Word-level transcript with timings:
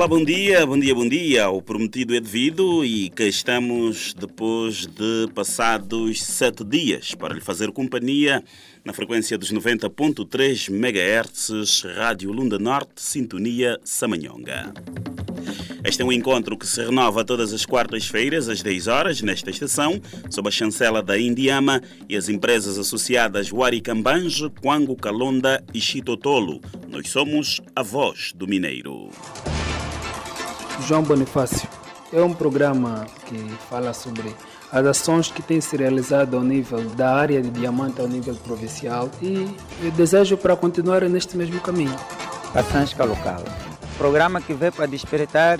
Olá, 0.00 0.08
bom 0.08 0.24
dia, 0.24 0.64
bom 0.64 0.78
dia, 0.78 0.94
bom 0.94 1.06
dia. 1.06 1.50
O 1.50 1.60
prometido 1.60 2.14
é 2.14 2.20
devido 2.20 2.82
e 2.82 3.10
cá 3.10 3.24
estamos 3.24 4.14
depois 4.14 4.86
de 4.86 5.28
passados 5.34 6.22
sete 6.22 6.64
dias 6.64 7.14
para 7.14 7.34
lhe 7.34 7.40
fazer 7.42 7.70
companhia 7.70 8.42
na 8.82 8.94
frequência 8.94 9.36
dos 9.36 9.52
90.3 9.52 10.70
MHz, 10.70 11.82
Rádio 11.98 12.32
Lunda 12.32 12.58
Norte, 12.58 13.02
Sintonia 13.02 13.78
Samanhonga. 13.84 14.72
Este 15.84 16.00
é 16.00 16.04
um 16.04 16.12
encontro 16.12 16.56
que 16.56 16.66
se 16.66 16.82
renova 16.82 17.22
todas 17.22 17.52
as 17.52 17.66
quartas-feiras, 17.66 18.48
às 18.48 18.62
10 18.62 18.86
horas, 18.86 19.20
nesta 19.20 19.50
estação, 19.50 20.00
sob 20.30 20.48
a 20.48 20.50
chancela 20.50 21.02
da 21.02 21.18
Indiama 21.18 21.82
e 22.08 22.16
as 22.16 22.30
empresas 22.30 22.78
associadas 22.78 23.52
Huaricambange, 23.52 24.48
Quango 24.62 24.96
Calonda 24.96 25.62
e 25.74 25.80
Chitotolo. 25.80 26.62
Nós 26.88 27.10
somos 27.10 27.60
a 27.76 27.82
voz 27.82 28.32
do 28.34 28.48
Mineiro. 28.48 29.10
João 30.86 31.02
Bonifácio. 31.02 31.68
É 32.12 32.20
um 32.20 32.32
programa 32.32 33.06
que 33.26 33.38
fala 33.68 33.92
sobre 33.92 34.34
as 34.72 34.84
ações 34.86 35.30
que 35.30 35.42
têm 35.42 35.60
se 35.60 35.76
realizado 35.76 36.36
ao 36.36 36.42
nível 36.42 36.82
da 36.90 37.14
área 37.14 37.40
de 37.40 37.50
diamante 37.50 38.00
ao 38.00 38.08
nível 38.08 38.34
provincial 38.36 39.10
e 39.20 39.48
eu 39.82 39.90
desejo 39.92 40.36
para 40.36 40.56
continuar 40.56 41.02
neste 41.08 41.36
mesmo 41.36 41.60
caminho. 41.60 41.96
Passansca 42.52 43.04
Local. 43.04 43.42
Programa 43.96 44.40
que 44.40 44.52
veio 44.52 44.72
para 44.72 44.86
despertar 44.86 45.58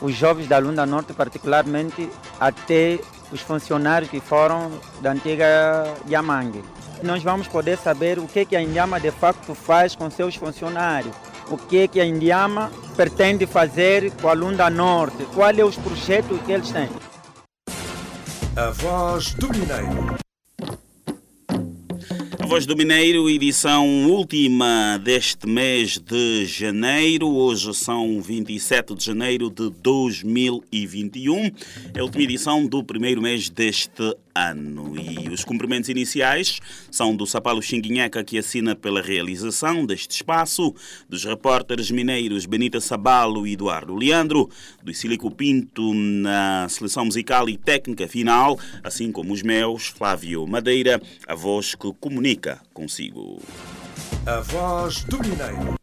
os 0.00 0.14
jovens 0.14 0.46
da 0.46 0.58
Lunda 0.58 0.86
Norte, 0.86 1.12
particularmente 1.12 2.08
até 2.38 3.00
os 3.32 3.40
funcionários 3.40 4.10
que 4.10 4.20
foram 4.20 4.70
da 5.00 5.12
antiga 5.12 5.84
Yamangue. 6.08 6.62
Nós 7.02 7.22
vamos 7.22 7.48
poder 7.48 7.78
saber 7.78 8.18
o 8.18 8.26
que, 8.26 8.44
que 8.44 8.56
a 8.56 8.62
Indiama 8.62 9.00
de 9.00 9.10
facto 9.10 9.54
faz 9.54 9.94
com 9.94 10.10
seus 10.10 10.36
funcionários 10.36 11.14
o 11.50 11.56
que, 11.56 11.88
que 11.88 12.00
a 12.00 12.06
Indiama 12.06 12.70
pretende 12.96 13.46
fazer 13.46 14.10
com 14.20 14.28
a 14.28 14.32
Lunda 14.32 14.68
Norte, 14.68 15.24
quais 15.34 15.56
são 15.56 15.68
os 15.68 15.76
projetos 15.76 16.40
que 16.42 16.52
eles 16.52 16.70
têm. 16.70 16.88
A 18.56 18.70
voz 18.70 19.34
do 19.34 19.48
Mineiro. 19.50 20.18
A 22.40 22.46
Voz 22.46 22.64
do 22.64 22.76
Mineiro, 22.76 23.28
edição 23.28 23.86
última 24.08 24.98
deste 25.04 25.46
mês 25.46 25.98
de 25.98 26.46
janeiro. 26.46 27.28
Hoje 27.28 27.74
são 27.74 28.22
27 28.22 28.94
de 28.94 29.04
janeiro 29.04 29.50
de 29.50 29.68
2021. 29.82 31.52
É 31.94 32.00
a 32.00 32.02
última 32.02 32.24
edição 32.24 32.66
do 32.66 32.82
primeiro 32.82 33.20
mês 33.20 33.50
deste 33.50 34.16
ano. 34.38 34.94
E 34.96 35.28
os 35.28 35.44
cumprimentos 35.44 35.88
iniciais 35.88 36.60
são 36.90 37.14
do 37.14 37.26
Sapalo 37.26 37.60
Xinguinheca, 37.60 38.22
que 38.22 38.38
assina 38.38 38.76
pela 38.76 39.02
realização 39.02 39.84
deste 39.84 40.12
espaço, 40.12 40.74
dos 41.08 41.24
repórteres 41.24 41.90
mineiros 41.90 42.46
Benita 42.46 42.80
Sabalo 42.80 43.46
e 43.46 43.54
Eduardo 43.54 43.94
Leandro, 43.94 44.48
do 44.82 44.94
Silico 44.94 45.30
Pinto 45.30 45.92
na 45.94 46.66
seleção 46.68 47.04
musical 47.04 47.48
e 47.48 47.56
técnica 47.56 48.06
final, 48.06 48.58
assim 48.82 49.10
como 49.10 49.32
os 49.32 49.42
meus, 49.42 49.86
Flávio 49.86 50.46
Madeira, 50.46 51.00
a 51.26 51.34
voz 51.34 51.74
que 51.74 51.92
comunica 51.94 52.60
consigo. 52.72 53.40
A 54.26 54.40
voz 54.40 55.04
do 55.04 55.18
Mineiro. 55.18 55.77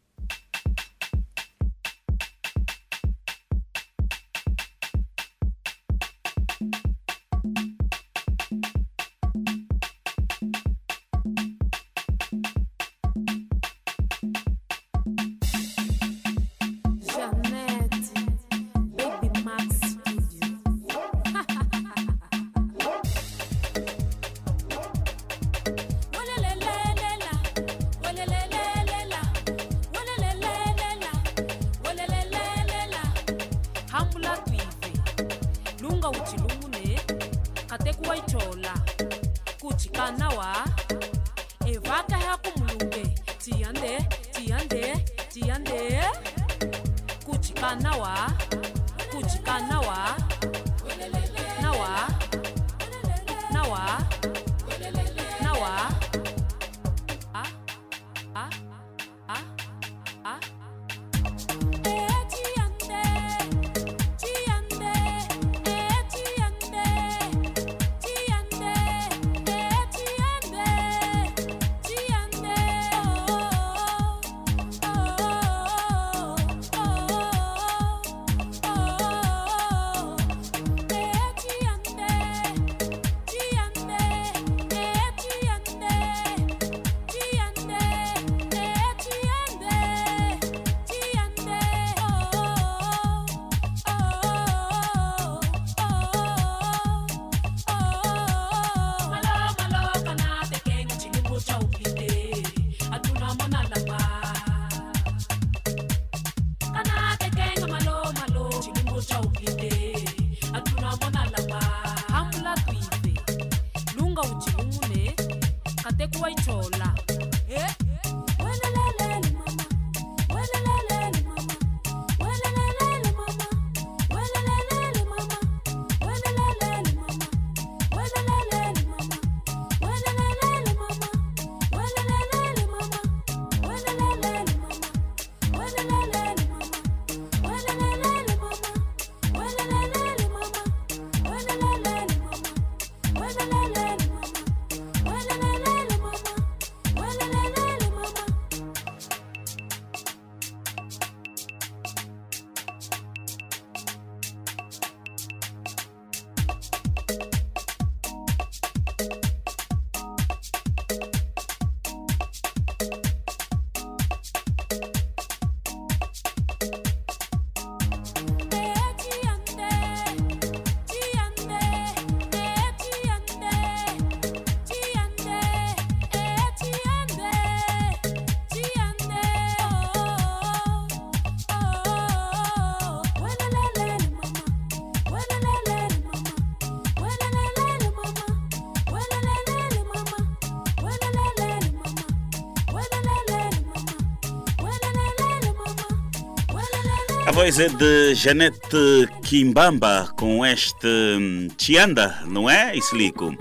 A 197.25 197.31
voz 197.31 197.59
é 197.59 197.67
de 197.67 198.13
Janete 198.13 199.09
Kimbamba 199.23 200.13
com 200.15 200.45
este 200.45 200.87
hum, 200.87 201.47
Tianda, 201.57 202.21
não 202.27 202.47
é, 202.47 202.77
Islico? 202.77 203.35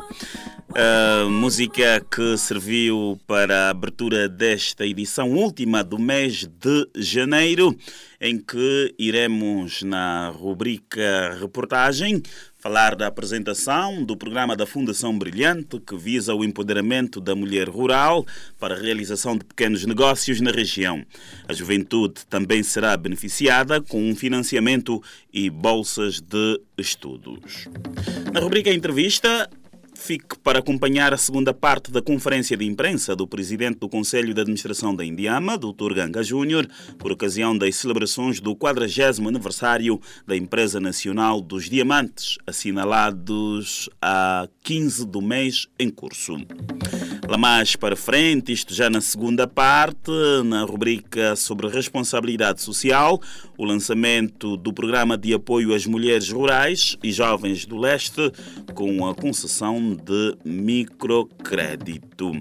A 0.75 1.29
música 1.29 2.05
que 2.11 2.37
serviu 2.39 3.21
para 3.27 3.67
a 3.67 3.71
abertura 3.71 4.29
desta 4.29 4.87
edição 4.87 5.31
última 5.31 5.85
do 5.85 5.99
mês 5.99 6.47
de 6.47 6.89
janeiro, 6.97 7.77
em 8.19 8.39
que 8.39 8.95
iremos, 8.99 9.83
na 9.83 10.31
rubrica 10.31 11.37
reportagem, 11.39 12.23
falar 12.65 12.97
da 12.97 13.07
apresentação 13.07 14.03
do 14.03 14.17
programa 14.17 14.57
da 14.57 14.65
Fundação 14.65 15.19
Brilhante, 15.19 15.79
que 15.79 15.95
visa 15.99 16.35
o 16.35 16.43
empoderamento 16.43 17.21
da 17.21 17.35
mulher 17.35 17.69
rural 17.69 18.27
para 18.59 18.75
a 18.75 18.81
realização 18.81 19.37
de 19.37 19.45
pequenos 19.45 19.85
negócios 19.85 20.41
na 20.41 20.51
região. 20.51 21.05
A 21.47 21.53
juventude 21.53 22.25
também 22.25 22.63
será 22.63 22.97
beneficiada 22.97 23.83
com 23.83 24.03
um 24.03 24.17
financiamento 24.17 25.03
e 25.31 25.51
bolsas 25.51 26.23
de 26.23 26.59
estudos. 26.79 27.69
Na 28.33 28.41
rubrica 28.41 28.73
Entrevista, 28.73 29.51
Fique 30.05 30.39
para 30.41 30.59
acompanhar 30.59 31.15
a 31.15 31.17
segunda 31.17 31.55
parte 31.55 31.91
da 31.91 32.03
conferência 32.03 32.59
de 32.59 32.67
imprensa 32.67 33.17
do 33.17 33.27
presidente 33.27 33.79
do 33.79 33.89
Conselho 33.89 34.35
de 34.35 34.41
Administração 34.43 34.95
da 34.95 35.03
Indiama, 35.03 35.57
Dr. 35.57 35.95
Ganga 35.95 36.23
Júnior, 36.23 36.69
por 36.99 37.11
ocasião 37.11 37.57
das 37.57 37.77
celebrações 37.77 38.39
do 38.39 38.55
40 38.55 39.27
aniversário 39.27 39.99
da 40.27 40.37
Empresa 40.37 40.79
Nacional 40.79 41.41
dos 41.41 41.71
Diamantes, 41.71 42.37
assinalados 42.47 43.89
a 43.99 44.47
15 44.63 45.07
do 45.07 45.23
mês 45.23 45.69
em 45.79 45.89
curso. 45.89 46.37
Lá 47.27 47.39
mais 47.39 47.75
para 47.75 47.97
frente, 47.97 48.53
isto 48.53 48.75
já 48.75 48.91
na 48.91 49.01
segunda 49.01 49.47
parte, 49.47 50.11
na 50.45 50.65
rubrica 50.65 51.35
sobre 51.35 51.67
responsabilidade 51.69 52.61
social, 52.61 53.19
o 53.57 53.65
lançamento 53.65 54.59
do 54.59 54.71
programa 54.71 55.17
de 55.17 55.33
apoio 55.33 55.75
às 55.75 55.87
mulheres 55.87 56.29
rurais 56.29 56.99
e 57.03 57.11
jovens 57.11 57.65
do 57.65 57.79
leste 57.79 58.31
com 58.75 59.09
a 59.09 59.15
concessão 59.15 59.94
de 59.95 60.37
microcrédito. 60.45 62.33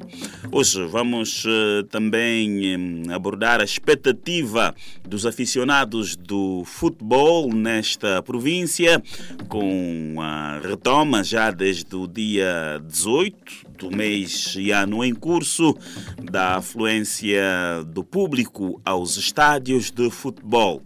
Hoje 0.51 0.85
vamos 0.85 1.45
uh, 1.45 1.83
também 1.89 2.77
um, 2.77 3.13
abordar 3.13 3.61
a 3.61 3.63
expectativa 3.63 4.75
dos 5.07 5.25
aficionados 5.25 6.15
do 6.15 6.63
futebol 6.65 7.53
nesta 7.53 8.21
província, 8.21 9.01
com 9.47 10.15
a 10.19 10.59
retoma 10.59 11.23
já 11.23 11.51
desde 11.51 11.95
o 11.95 12.07
dia 12.07 12.81
18 12.88 13.73
do 13.77 13.95
mês 13.95 14.55
e 14.57 14.71
ano 14.71 15.03
em 15.03 15.13
curso 15.13 15.75
da 16.23 16.57
afluência 16.57 17.44
do 17.88 18.03
público 18.03 18.81
aos 18.85 19.17
estádios 19.17 19.91
de 19.91 20.09
futebol. 20.09 20.81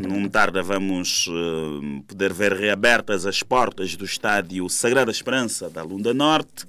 Num 0.00 0.28
tarde 0.28 0.62
vamos 0.62 1.26
uh, 1.26 2.02
poder 2.06 2.32
ver 2.32 2.52
reabertas 2.52 3.26
as 3.26 3.42
portas 3.42 3.96
do 3.96 4.04
estádio 4.04 4.68
Sagrada 4.68 5.10
Esperança 5.10 5.68
da 5.68 5.82
Lunda 5.82 6.07
Norte, 6.14 6.66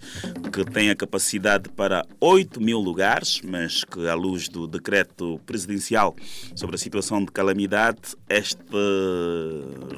que 0.51 0.63
tem 0.65 0.89
a 0.89 0.95
capacidade 0.95 1.69
para 1.69 2.05
8 2.19 2.61
mil 2.61 2.79
lugares, 2.79 3.41
mas 3.43 3.83
que, 3.83 4.07
à 4.07 4.13
luz 4.13 4.47
do 4.47 4.67
decreto 4.67 5.39
presidencial 5.45 6.15
sobre 6.55 6.75
a 6.75 6.79
situação 6.79 7.23
de 7.23 7.31
calamidade, 7.31 8.15
este 8.29 8.61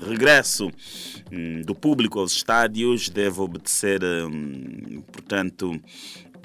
regresso 0.08 0.70
um, 1.32 1.62
do 1.62 1.76
público 1.76 2.20
aos 2.20 2.34
estádios 2.34 3.10
deve 3.10 3.40
obedecer, 3.40 4.02
um, 4.04 5.02
portanto, 5.12 5.80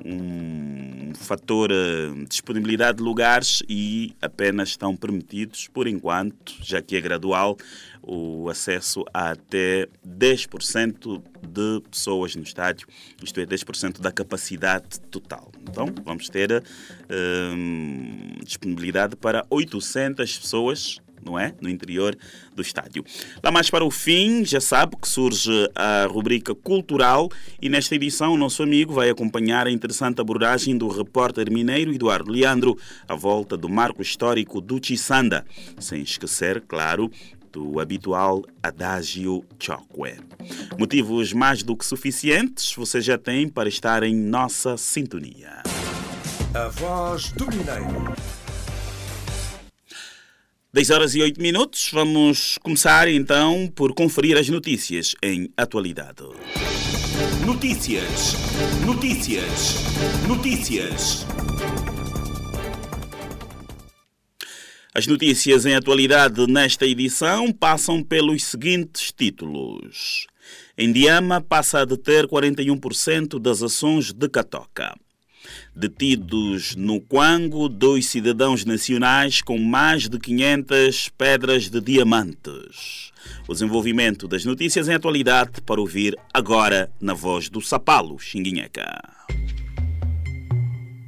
um 0.04 1.12
fator 1.14 1.70
de 1.70 2.26
disponibilidade 2.26 2.98
de 2.98 3.04
lugares 3.04 3.62
e 3.68 4.14
apenas 4.20 4.70
estão 4.70 4.96
permitidos, 4.96 5.68
por 5.68 5.86
enquanto, 5.86 6.54
já 6.62 6.82
que 6.82 6.96
é 6.96 7.00
gradual, 7.00 7.56
o 8.02 8.48
acesso 8.48 9.04
a 9.12 9.30
até 9.30 9.88
10% 10.06 11.22
de 11.42 11.82
pessoas 11.90 12.36
no 12.36 12.42
estádio, 12.42 12.86
isto 13.22 13.40
é, 13.40 13.46
10% 13.46 14.00
da 14.00 14.12
capacidade 14.12 15.00
total. 15.10 15.50
Então, 15.62 15.86
vamos 16.04 16.28
ter 16.28 16.62
hum, 17.10 18.36
disponibilidade 18.44 19.16
para 19.16 19.44
800 19.50 20.38
pessoas 20.38 21.00
não 21.24 21.38
é? 21.38 21.54
No 21.60 21.68
interior 21.68 22.16
do 22.54 22.62
estádio. 22.62 23.04
Lá 23.42 23.50
mais 23.50 23.68
para 23.70 23.84
o 23.84 23.90
fim, 23.90 24.44
já 24.44 24.60
sabe 24.60 24.96
que 25.00 25.08
surge 25.08 25.50
a 25.74 26.06
rubrica 26.06 26.54
cultural 26.54 27.30
e 27.60 27.68
nesta 27.68 27.94
edição 27.94 28.32
o 28.32 28.36
nosso 28.36 28.62
amigo 28.62 28.92
vai 28.92 29.10
acompanhar 29.10 29.66
a 29.66 29.70
interessante 29.70 30.20
abordagem 30.20 30.76
do 30.76 30.88
repórter 30.88 31.50
mineiro 31.50 31.92
Eduardo 31.92 32.30
Leandro 32.30 32.78
à 33.08 33.14
volta 33.14 33.56
do 33.56 33.68
marco 33.68 34.02
histórico 34.02 34.60
do 34.60 34.80
Chisanda, 34.82 35.44
sem 35.78 36.02
esquecer, 36.02 36.62
claro, 36.66 37.10
do 37.52 37.80
habitual 37.80 38.44
adágio 38.62 39.42
Chokwe. 39.58 40.18
Motivos 40.78 41.32
mais 41.32 41.62
do 41.62 41.76
que 41.76 41.86
suficientes 41.86 42.74
você 42.74 43.00
já 43.00 43.16
tem 43.16 43.48
para 43.48 43.68
estar 43.68 44.02
em 44.02 44.14
nossa 44.14 44.76
sintonia. 44.76 45.62
A 46.54 46.68
voz 46.68 47.32
do 47.32 47.46
Mineiro. 47.46 48.14
10 50.76 50.90
horas 50.90 51.14
e 51.14 51.22
8 51.22 51.40
minutos. 51.40 51.88
Vamos 51.90 52.58
começar 52.58 53.08
então 53.08 53.66
por 53.74 53.94
conferir 53.94 54.36
as 54.36 54.50
notícias 54.50 55.14
em 55.22 55.50
atualidade. 55.56 56.22
Notícias. 57.46 58.34
Notícias. 58.84 59.76
Notícias. 60.28 61.26
As 64.94 65.06
notícias 65.06 65.64
em 65.64 65.74
atualidade 65.74 66.46
nesta 66.46 66.84
edição 66.84 67.50
passam 67.50 68.02
pelos 68.02 68.44
seguintes 68.44 69.10
títulos. 69.16 70.26
Indiama 70.76 71.40
passa 71.40 71.80
a 71.80 71.84
deter 71.86 72.26
41% 72.26 73.38
das 73.38 73.62
ações 73.62 74.12
de 74.12 74.28
Catoca. 74.28 74.94
Detidos 75.74 76.74
no 76.76 77.00
Quango, 77.00 77.68
dois 77.68 78.06
cidadãos 78.06 78.64
nacionais 78.64 79.42
com 79.42 79.58
mais 79.58 80.08
de 80.08 80.18
500 80.18 81.10
pedras 81.10 81.68
de 81.68 81.80
diamantes. 81.80 83.12
O 83.48 83.52
desenvolvimento 83.52 84.26
das 84.28 84.44
notícias 84.44 84.88
em 84.88 84.94
atualidade 84.94 85.60
para 85.62 85.80
ouvir 85.80 86.16
agora 86.32 86.90
na 87.00 87.14
voz 87.14 87.48
do 87.48 87.60
Sapalo 87.60 88.18
Xinguinheca. 88.18 89.16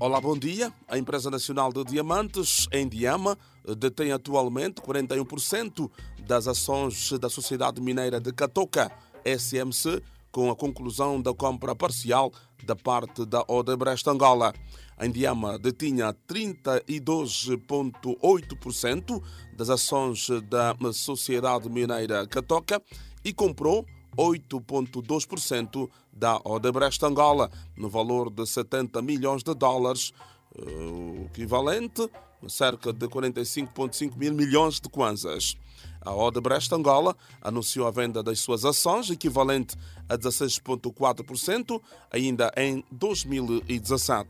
Olá, 0.00 0.20
bom 0.20 0.38
dia. 0.38 0.72
A 0.86 0.96
Empresa 0.96 1.28
Nacional 1.28 1.72
de 1.72 1.82
Diamantes, 1.82 2.68
em 2.70 2.88
Diama, 2.88 3.36
detém 3.76 4.12
atualmente 4.12 4.80
41% 4.80 5.90
das 6.20 6.46
ações 6.46 7.10
da 7.18 7.28
Sociedade 7.28 7.80
Mineira 7.80 8.20
de 8.20 8.32
Catoca, 8.32 8.92
SMC, 9.24 10.00
com 10.30 10.50
a 10.50 10.54
conclusão 10.54 11.20
da 11.20 11.34
compra 11.34 11.74
parcial 11.74 12.32
da 12.64 12.76
parte 12.76 13.26
da 13.26 13.44
Odebrecht 13.48 14.08
Angola. 14.08 14.54
A 14.96 15.06
Indiama 15.06 15.58
detinha 15.58 16.14
32,8% 16.28 19.22
das 19.56 19.70
ações 19.70 20.28
da 20.48 20.76
Sociedade 20.92 21.70
Mineira 21.70 22.26
Catoca 22.26 22.82
e 23.24 23.32
comprou 23.32 23.86
8,2% 24.16 25.88
da 26.12 26.40
Odebrecht 26.44 27.04
Angola, 27.04 27.48
no 27.76 27.88
valor 27.88 28.28
de 28.30 28.44
70 28.44 29.00
milhões 29.02 29.44
de 29.44 29.54
dólares, 29.54 30.12
o 30.56 31.26
equivalente 31.26 32.10
a 32.44 32.48
cerca 32.48 32.92
de 32.92 33.06
45,5 33.06 34.16
mil 34.16 34.32
milhões 34.32 34.80
de 34.80 34.88
kwanzas. 34.88 35.56
A 36.00 36.14
Odebrecht 36.14 36.72
Angola 36.74 37.16
anunciou 37.42 37.86
a 37.86 37.90
venda 37.90 38.22
das 38.22 38.40
suas 38.40 38.64
ações, 38.64 39.10
equivalente 39.10 39.76
a 40.08 40.16
16,4%, 40.16 41.80
ainda 42.10 42.52
em 42.56 42.84
2017. 42.90 44.28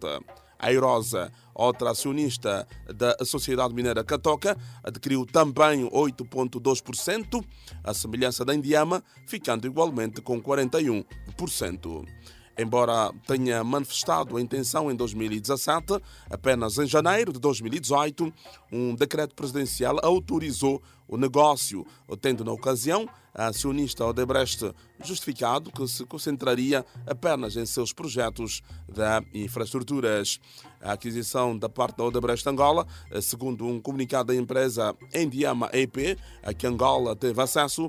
A 0.59 0.73
Eirosa, 0.73 1.31
outra 1.55 1.91
acionista 1.91 2.67
da 2.93 3.17
Sociedade 3.25 3.73
Mineira 3.73 4.03
Catoca, 4.03 4.57
adquiriu 4.83 5.25
também 5.25 5.89
8,2%, 5.89 7.45
a 7.85 7.95
semelhança 7.95 8.45
da 8.45 8.53
Indiama, 8.53 9.03
ficando 9.25 9.69
igualmente 9.69 10.21
com 10.21 10.43
41%. 10.43 12.05
Embora 12.61 13.13
tenha 13.25 13.63
manifestado 13.63 14.37
a 14.37 14.41
intenção 14.41 14.91
em 14.91 14.97
2017, 14.97 16.03
apenas 16.29 16.77
em 16.77 16.87
janeiro 16.87 17.33
de 17.33 17.39
2018, 17.39 18.33
um 18.73 18.97
decreto 18.97 19.33
presidencial 19.33 19.97
autorizou 20.03 20.83
o 21.07 21.17
negócio, 21.17 21.87
tendo 22.21 22.45
na 22.45 22.51
ocasião 22.51 23.09
a 23.39 23.47
acionista 23.47 24.05
Odebrecht 24.05 24.75
justificado 25.05 25.71
que 25.71 25.87
se 25.87 26.05
concentraria 26.05 26.85
apenas 27.07 27.57
em 27.57 27.65
seus 27.65 27.93
projetos 27.93 28.61
de 28.89 29.45
infraestruturas. 29.45 30.41
A 30.83 30.93
aquisição 30.93 31.57
da 31.57 31.69
parte 31.69 31.97
da 31.99 32.05
Odebrecht 32.05 32.47
Angola, 32.49 32.85
segundo 33.23 33.65
um 33.65 33.81
comunicado 33.81 34.33
da 34.33 34.35
empresa 34.35 34.95
Endiama 35.15 35.71
EP, 35.73 36.19
a 36.43 36.53
que 36.53 36.67
Angola 36.67 37.15
teve 37.15 37.41
acesso, 37.41 37.89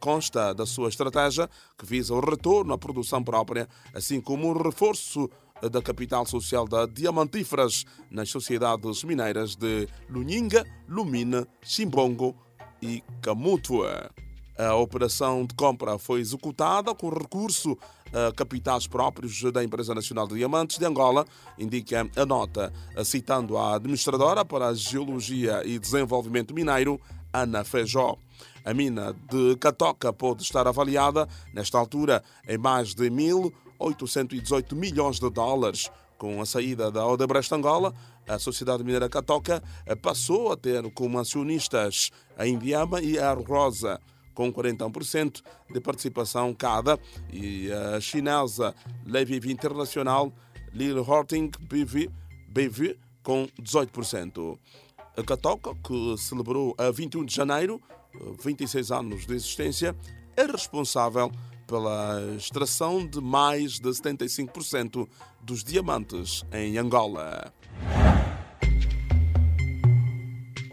consta 0.00 0.54
da 0.54 0.64
sua 0.64 0.88
estratégia 0.88 1.48
que 1.76 1.84
visa 1.84 2.14
o 2.14 2.20
retorno 2.20 2.72
à 2.72 2.78
produção 2.78 3.22
própria, 3.22 3.68
assim 3.94 4.18
como 4.18 4.48
o 4.48 4.62
reforço 4.62 5.28
da 5.70 5.82
capital 5.82 6.24
social 6.24 6.66
da 6.66 6.86
Diamantíferas 6.86 7.84
nas 8.10 8.30
sociedades 8.30 9.04
mineiras 9.04 9.56
de 9.56 9.86
Luninga, 10.08 10.64
Lumina, 10.88 11.46
Chimbongo 11.62 12.34
e 12.82 13.02
Camutua. 13.20 14.10
A 14.56 14.74
operação 14.76 15.44
de 15.44 15.54
compra 15.54 15.98
foi 15.98 16.20
executada 16.20 16.94
com 16.94 17.08
recurso 17.08 17.76
a 18.12 18.32
capitais 18.32 18.86
próprios 18.86 19.42
da 19.52 19.64
Empresa 19.64 19.92
Nacional 19.92 20.28
de 20.28 20.36
Diamantes 20.36 20.78
de 20.78 20.84
Angola, 20.84 21.26
indica 21.58 22.08
a 22.16 22.24
nota, 22.24 22.72
citando 23.04 23.58
a 23.58 23.74
administradora 23.74 24.44
para 24.44 24.68
a 24.68 24.74
Geologia 24.74 25.62
e 25.64 25.76
Desenvolvimento 25.76 26.54
Mineiro, 26.54 27.00
Ana 27.32 27.64
Feijó. 27.64 28.16
A 28.64 28.72
mina 28.72 29.12
de 29.28 29.56
Catoca 29.56 30.12
pode 30.12 30.44
estar 30.44 30.68
avaliada, 30.68 31.28
nesta 31.52 31.76
altura, 31.76 32.22
em 32.48 32.56
mais 32.56 32.94
de 32.94 33.10
1.818 33.10 34.76
milhões 34.76 35.18
de 35.18 35.28
dólares. 35.28 35.90
Com 36.16 36.40
a 36.40 36.46
saída 36.46 36.92
da 36.92 37.04
Odebrecht 37.04 37.52
Angola, 37.52 37.92
a 38.28 38.38
Sociedade 38.38 38.84
Mineira 38.84 39.08
Catoca 39.08 39.60
passou 40.00 40.52
a 40.52 40.56
ter 40.56 40.88
como 40.92 41.18
acionistas 41.18 42.12
a 42.38 42.46
Indiama 42.46 43.02
e 43.02 43.18
a 43.18 43.34
Rosa 43.34 44.00
com 44.34 44.52
41% 44.52 45.42
de 45.72 45.80
participação 45.80 46.52
cada, 46.52 46.98
e 47.32 47.70
a 47.72 48.00
chinesa 48.00 48.74
Leviv 49.06 49.46
Internacional 49.46 50.32
Lil 50.72 51.00
Horting 51.00 51.50
BV, 51.60 52.10
BV 52.48 52.98
com 53.22 53.46
18%. 53.60 54.58
A 55.16 55.22
Catoca, 55.22 55.74
que 55.76 56.16
celebrou 56.18 56.74
a 56.76 56.90
21 56.90 57.24
de 57.24 57.34
janeiro 57.34 57.80
26 58.42 58.90
anos 58.90 59.26
de 59.26 59.34
existência, 59.34 59.96
é 60.36 60.44
responsável 60.44 61.30
pela 61.66 62.20
extração 62.36 63.06
de 63.06 63.20
mais 63.20 63.78
de 63.78 63.88
75% 63.88 65.08
dos 65.40 65.64
diamantes 65.64 66.44
em 66.52 66.76
Angola. 66.78 67.52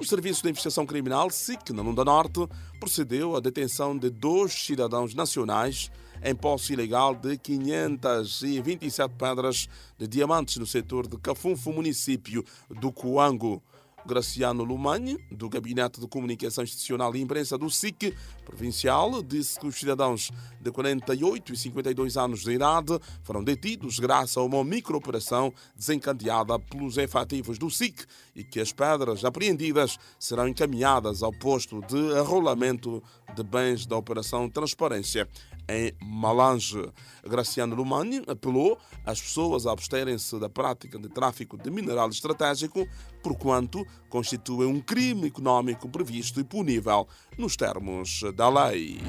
O 0.01 0.03
Serviço 0.03 0.41
de 0.41 0.49
Investigação 0.49 0.83
Criminal, 0.83 1.29
SIC, 1.29 1.69
na 1.69 1.83
Lunda 1.83 2.03
Norte, 2.03 2.47
procedeu 2.79 3.35
à 3.35 3.39
detenção 3.39 3.95
de 3.95 4.09
dois 4.09 4.51
cidadãos 4.51 5.13
nacionais 5.13 5.91
em 6.23 6.33
posse 6.33 6.73
ilegal 6.73 7.13
de 7.13 7.37
527 7.37 9.13
pedras 9.13 9.69
de 9.99 10.07
diamantes 10.07 10.57
no 10.57 10.65
setor 10.65 11.07
de 11.07 11.17
Cafunfo, 11.17 11.71
município 11.71 12.43
do 12.67 12.91
Coango. 12.91 13.61
Graciano 14.05 14.63
Lumanhe, 14.63 15.17
do 15.31 15.49
Gabinete 15.49 15.99
de 15.99 16.07
Comunicação 16.07 16.63
Institucional 16.63 17.15
e 17.15 17.21
Imprensa 17.21 17.57
do 17.57 17.69
SIC 17.69 18.15
Provincial, 18.45 19.21
disse 19.21 19.59
que 19.59 19.67
os 19.67 19.75
cidadãos 19.75 20.31
de 20.59 20.71
48 20.71 21.53
e 21.53 21.57
52 21.57 22.17
anos 22.17 22.41
de 22.41 22.51
idade 22.51 22.99
foram 23.23 23.43
detidos 23.43 23.99
graças 23.99 24.37
a 24.37 24.41
uma 24.41 24.63
microoperação 24.63 25.53
desencadeada 25.75 26.59
pelos 26.59 26.97
efetivos 26.97 27.57
do 27.57 27.69
SIC 27.69 28.05
e 28.35 28.43
que 28.43 28.59
as 28.59 28.71
pedras 28.71 29.23
apreendidas 29.23 29.97
serão 30.19 30.47
encaminhadas 30.47 31.23
ao 31.23 31.31
posto 31.31 31.81
de 31.81 32.17
arrolamento 32.17 33.03
de 33.35 33.43
bens 33.43 33.85
da 33.85 33.97
Operação 33.97 34.49
Transparência 34.49 35.27
em 35.71 35.93
Malange. 36.01 36.91
Graciano 37.23 37.75
Lumani 37.75 38.21
apelou 38.27 38.77
às 39.05 39.21
pessoas 39.21 39.65
a 39.65 39.71
absterem-se 39.71 40.39
da 40.39 40.49
prática 40.49 40.99
de 40.99 41.07
tráfico 41.07 41.57
de 41.57 41.71
mineral 41.71 42.09
estratégico, 42.09 42.87
porquanto 43.23 43.85
constitui 44.09 44.65
um 44.65 44.81
crime 44.81 45.27
econômico 45.27 45.89
previsto 45.89 46.39
e 46.39 46.43
punível 46.43 47.07
nos 47.37 47.55
termos 47.55 48.21
da 48.35 48.49
lei. 48.49 48.99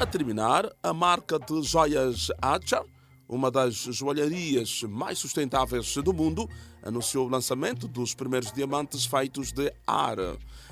A 0.00 0.06
terminar, 0.06 0.70
a 0.82 0.92
marca 0.92 1.38
de 1.38 1.62
joias 1.62 2.28
Acha 2.40 2.82
uma 3.28 3.50
das 3.50 3.74
joalharias 3.74 4.82
mais 4.82 5.18
sustentáveis 5.18 5.94
do 5.96 6.12
mundo, 6.12 6.48
anunciou 6.82 7.26
o 7.26 7.30
lançamento 7.30 7.88
dos 7.88 8.14
primeiros 8.14 8.52
diamantes 8.52 9.04
feitos 9.04 9.52
de 9.52 9.72
ar. 9.86 10.16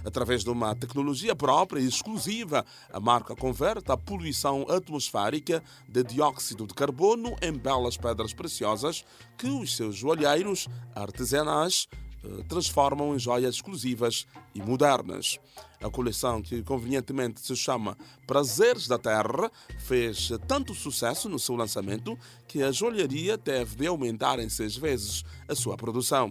Através 0.05 0.45
de 0.45 0.51
uma 0.51 0.75
tecnologia 0.75 1.35
própria 1.35 1.81
e 1.81 1.87
exclusiva, 1.87 2.65
a 2.93 3.01
marca 3.01 3.35
converte 3.35 3.91
a 3.91 3.97
poluição 3.97 4.67
atmosférica 4.69 5.63
de 5.89 6.05
dióxido 6.05 6.67
de 6.67 6.75
carbono 6.75 7.35
em 7.43 7.53
belas 7.53 7.97
pedras 7.97 8.33
preciosas 8.33 9.05
que 9.37 9.49
os 9.49 9.77
seus 9.77 9.97
joalheiros 9.97 10.69
artesanais 10.95 11.89
eh, 12.25 12.43
transformam 12.49 13.15
em 13.15 13.19
joias 13.19 13.57
exclusivas 13.57 14.27
e 14.55 14.63
modernas. 14.63 15.39
A 15.85 15.91
coleção, 15.91 16.41
que 16.41 16.63
convenientemente 16.63 17.43
se 17.43 17.55
chama 17.55 17.95
Prazeres 18.27 18.89
da 18.89 18.97
Terra, 18.97 19.53
fez 19.77 20.31
tanto 20.49 20.75
sucesso 20.75 21.29
no 21.29 21.39
seu 21.39 21.55
lançamento 21.55 22.19
que 22.49 22.63
a 22.63 22.73
joalharia 22.73 23.37
teve 23.37 23.77
de 23.77 23.87
aumentar 23.87 24.39
em 24.39 24.49
seis 24.49 24.79
vezes 24.79 25.27
a 25.47 25.55
sua 25.55 25.77
produção. 25.77 26.31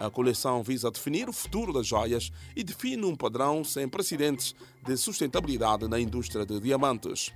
A 0.00 0.08
coleção 0.08 0.62
visa 0.62 0.90
definir 0.90 1.28
o 1.28 1.34
futuro 1.34 1.70
das 1.70 1.86
joias 1.86 2.32
e 2.56 2.64
define 2.64 3.04
um 3.04 3.14
padrão 3.14 3.62
sem 3.62 3.86
precedentes 3.86 4.54
de 4.82 4.96
sustentabilidade 4.96 5.86
na 5.86 6.00
indústria 6.00 6.46
de 6.46 6.58
diamantes. 6.58 7.30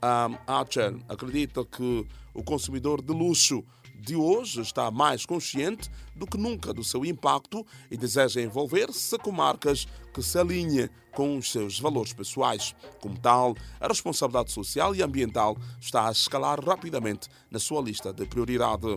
A 0.00 0.30
Archer 0.46 0.96
acredita 1.10 1.62
que 1.62 2.06
o 2.32 2.42
consumidor 2.42 3.02
de 3.02 3.12
luxo 3.12 3.62
de 4.02 4.16
hoje 4.16 4.60
está 4.60 4.90
mais 4.90 5.24
consciente 5.24 5.88
do 6.16 6.26
que 6.26 6.36
nunca 6.36 6.74
do 6.74 6.82
seu 6.82 7.04
impacto 7.04 7.64
e 7.88 7.96
deseja 7.96 8.40
envolver-se 8.40 9.16
com 9.18 9.30
marcas 9.30 9.86
que 10.12 10.22
se 10.22 10.38
alinhem 10.38 10.88
com 11.14 11.36
os 11.36 11.50
seus 11.50 11.78
valores 11.78 12.12
pessoais. 12.12 12.74
Como 13.00 13.18
tal, 13.18 13.54
a 13.80 13.88
responsabilidade 13.88 14.52
social 14.52 14.94
e 14.94 15.02
ambiental 15.02 15.56
está 15.80 16.08
a 16.08 16.12
escalar 16.12 16.62
rapidamente 16.64 17.28
na 17.50 17.58
sua 17.58 17.82
lista 17.82 18.12
de 18.12 18.26
prioridade. 18.26 18.96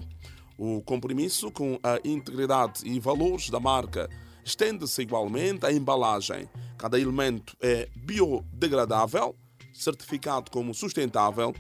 O 0.57 0.81
compromisso 0.81 1.51
com 1.51 1.77
a 1.83 1.99
integridade 2.03 2.87
e 2.87 2.99
valores 2.99 3.49
da 3.49 3.59
marca 3.59 4.09
estende-se 4.43 5.01
igualmente 5.01 5.65
à 5.65 5.71
embalagem. 5.71 6.49
Cada 6.77 6.99
elemento 6.99 7.55
é 7.61 7.89
biodegradável, 7.95 9.35
certificado 9.73 10.49
como 10.51 10.73
sustentável 10.73 11.53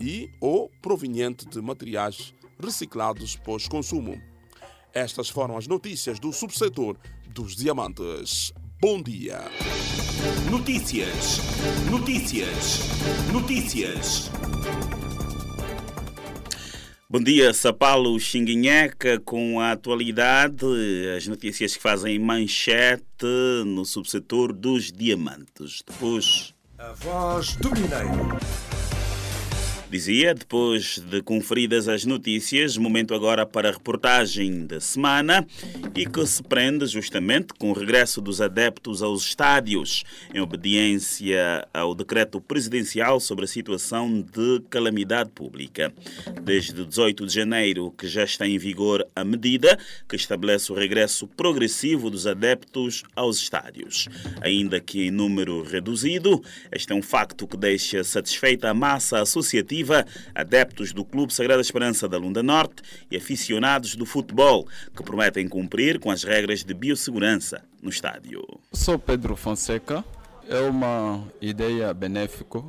e 0.00 0.30
ou 0.40 0.70
proveniente 0.82 1.46
de 1.48 1.60
materiais 1.60 2.34
reciclados 2.60 3.36
pós-consumo. 3.36 4.20
Estas 4.92 5.28
foram 5.28 5.56
as 5.56 5.66
notícias 5.66 6.18
do 6.18 6.32
subsetor 6.32 6.96
dos 7.28 7.54
diamantes. 7.54 8.52
Bom 8.80 9.02
dia. 9.02 9.40
Notícias. 10.48 11.40
Notícias. 11.90 12.78
Notícias. 13.32 14.30
Bom 17.10 17.20
dia, 17.20 17.52
Sapalo 17.52 18.16
Xinguinheca, 18.20 19.18
com 19.18 19.58
a 19.58 19.72
atualidade, 19.72 20.64
as 21.16 21.26
notícias 21.26 21.74
que 21.74 21.82
fazem 21.82 22.20
manchete 22.20 23.26
no 23.66 23.84
subsetor 23.84 24.52
dos 24.52 24.92
diamantes. 24.92 25.82
Depois. 25.84 26.54
A 26.78 26.92
voz 26.92 27.56
do 27.56 27.72
Mineiro. 27.72 28.67
Dizia, 29.90 30.34
depois 30.34 30.98
de 30.98 31.22
conferidas 31.22 31.88
as 31.88 32.04
notícias, 32.04 32.76
momento 32.76 33.14
agora 33.14 33.46
para 33.46 33.70
a 33.70 33.72
reportagem 33.72 34.66
da 34.66 34.80
semana 34.80 35.46
e 35.96 36.04
que 36.04 36.26
se 36.26 36.42
prende 36.42 36.84
justamente 36.84 37.54
com 37.54 37.70
o 37.70 37.72
regresso 37.72 38.20
dos 38.20 38.42
adeptos 38.42 39.02
aos 39.02 39.24
estádios, 39.24 40.04
em 40.34 40.40
obediência 40.40 41.66
ao 41.72 41.94
decreto 41.94 42.38
presidencial 42.38 43.18
sobre 43.18 43.46
a 43.46 43.48
situação 43.48 44.20
de 44.20 44.60
calamidade 44.68 45.30
pública. 45.30 45.90
Desde 46.42 46.84
18 46.84 47.26
de 47.26 47.32
janeiro, 47.32 47.90
que 47.96 48.06
já 48.06 48.24
está 48.24 48.46
em 48.46 48.58
vigor 48.58 49.06
a 49.16 49.24
medida 49.24 49.78
que 50.06 50.16
estabelece 50.16 50.70
o 50.70 50.74
regresso 50.74 51.26
progressivo 51.26 52.10
dos 52.10 52.26
adeptos 52.26 53.04
aos 53.16 53.38
estádios. 53.38 54.06
Ainda 54.42 54.80
que 54.80 55.06
em 55.06 55.10
número 55.10 55.62
reduzido, 55.62 56.42
este 56.70 56.92
é 56.92 56.94
um 56.94 57.02
facto 57.02 57.46
que 57.46 57.56
deixa 57.56 58.04
satisfeita 58.04 58.68
a 58.68 58.74
massa 58.74 59.22
associativa 59.22 59.77
adeptos 60.34 60.92
do 60.92 61.04
Clube 61.04 61.32
Sagrada 61.32 61.60
Esperança 61.60 62.08
da 62.08 62.18
Lunda 62.18 62.42
Norte 62.42 62.82
e 63.10 63.16
aficionados 63.16 63.96
do 63.96 64.06
futebol, 64.06 64.66
que 64.96 65.02
prometem 65.02 65.48
cumprir 65.48 65.98
com 65.98 66.10
as 66.10 66.22
regras 66.22 66.64
de 66.64 66.74
biossegurança 66.74 67.62
no 67.82 67.90
estádio. 67.90 68.42
Sou 68.72 68.98
Pedro 68.98 69.36
Fonseca. 69.36 70.04
É 70.48 70.60
uma 70.60 71.26
ideia 71.40 71.92
benéfica, 71.92 72.62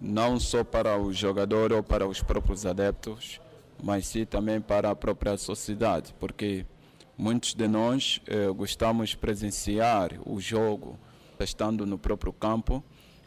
não 0.00 0.40
só 0.40 0.64
para 0.64 0.98
o 0.98 1.12
jogador 1.12 1.72
ou 1.72 1.82
para 1.82 2.06
os 2.06 2.20
próprios 2.20 2.66
adeptos, 2.66 3.40
mas 3.82 4.06
sim 4.06 4.24
também 4.24 4.60
para 4.60 4.90
a 4.90 4.96
própria 4.96 5.36
sociedade, 5.36 6.14
porque 6.18 6.66
muitos 7.16 7.54
de 7.54 7.68
nós 7.68 8.20
eh, 8.26 8.48
gostamos 8.48 9.10
de 9.10 9.16
presenciar 9.18 10.12
o 10.24 10.40
jogo 10.40 10.98
estando 11.38 11.86
no 11.86 11.98
próprio 11.98 12.32
campo 12.32 12.82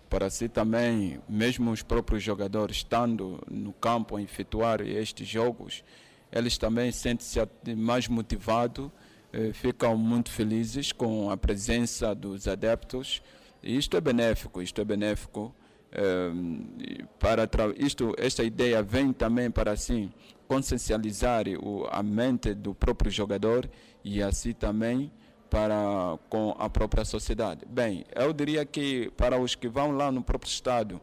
para 0.10 0.26
assim 0.26 0.48
também, 0.48 1.20
mesmo 1.30 1.72
os 1.72 1.84
próprios 1.84 2.24
jogadores 2.24 2.78
estando 2.78 3.40
no 3.50 3.72
campo 3.74 4.16
a 4.18 4.22
efetuar 4.22 4.82
estes 4.82 5.28
jogos, 5.28 5.84
eles 6.32 6.58
também 6.58 6.92
sentem-se 6.92 7.40
mais 7.76 8.08
motivados, 8.08 8.90
eh, 9.32 9.52
ficam 9.54 9.96
muito 9.98 10.32
felizes 10.32 10.92
com 10.92 11.30
a 11.30 11.38
presença 11.38 12.14
dos 12.16 12.48
adeptos. 12.48 13.22
E 13.62 13.78
isto 13.78 13.98
é 13.98 14.02
benéfico, 14.02 14.62
isto 14.62 14.80
é 14.82 14.86
benéfico. 14.86 15.54
Eh, 15.92 16.32
para 17.20 17.48
isto, 17.78 18.14
esta 18.18 18.44
ideia 18.44 18.82
vem 18.82 19.12
também 19.12 19.50
para 19.50 19.72
assim 19.72 20.12
consciencializar 20.48 21.46
o, 21.62 21.88
a 21.92 22.02
mente 22.02 22.54
do 22.54 22.74
próprio 22.74 23.12
jogador 23.12 23.70
e 24.04 24.22
assim 24.22 24.54
também 24.54 25.12
para 25.50 26.18
com 26.30 26.56
a 26.60 26.70
própria 26.70 27.04
sociedade. 27.04 27.66
Bem, 27.68 28.06
eu 28.16 28.32
diria 28.32 28.66
que 28.66 29.12
para 29.18 29.40
os 29.40 29.56
que 29.56 29.68
vão 29.68 29.92
lá 29.92 30.12
no 30.12 30.22
próprio 30.22 30.50
estado, 30.50 31.02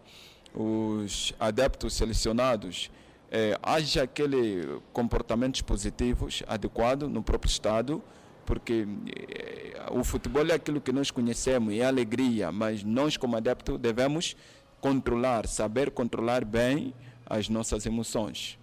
os 0.54 1.34
adeptos 1.38 1.94
selecionados, 1.94 2.90
é, 3.30 3.58
haja 3.62 4.04
aquele 4.04 4.80
comportamentos 4.92 5.60
positivos 5.60 6.42
adequado 6.46 7.08
no 7.08 7.22
próprio 7.22 7.50
estado, 7.50 8.02
porque 8.44 8.86
é, 9.28 9.86
o 9.90 10.04
futebol 10.04 10.46
é 10.46 10.54
aquilo 10.54 10.80
que 10.80 10.92
nós 10.92 11.10
conhecemos, 11.10 11.74
é 11.74 11.84
alegria, 11.84 12.52
mas 12.52 12.84
nós 12.84 13.16
como 13.16 13.36
adeptos 13.36 13.78
devemos 13.78 14.36
controlar, 14.80 15.46
saber 15.46 15.90
controlar 15.90 16.44
bem 16.44 16.94
as 17.26 17.48
nossas 17.48 17.84
emoções. 17.84 18.58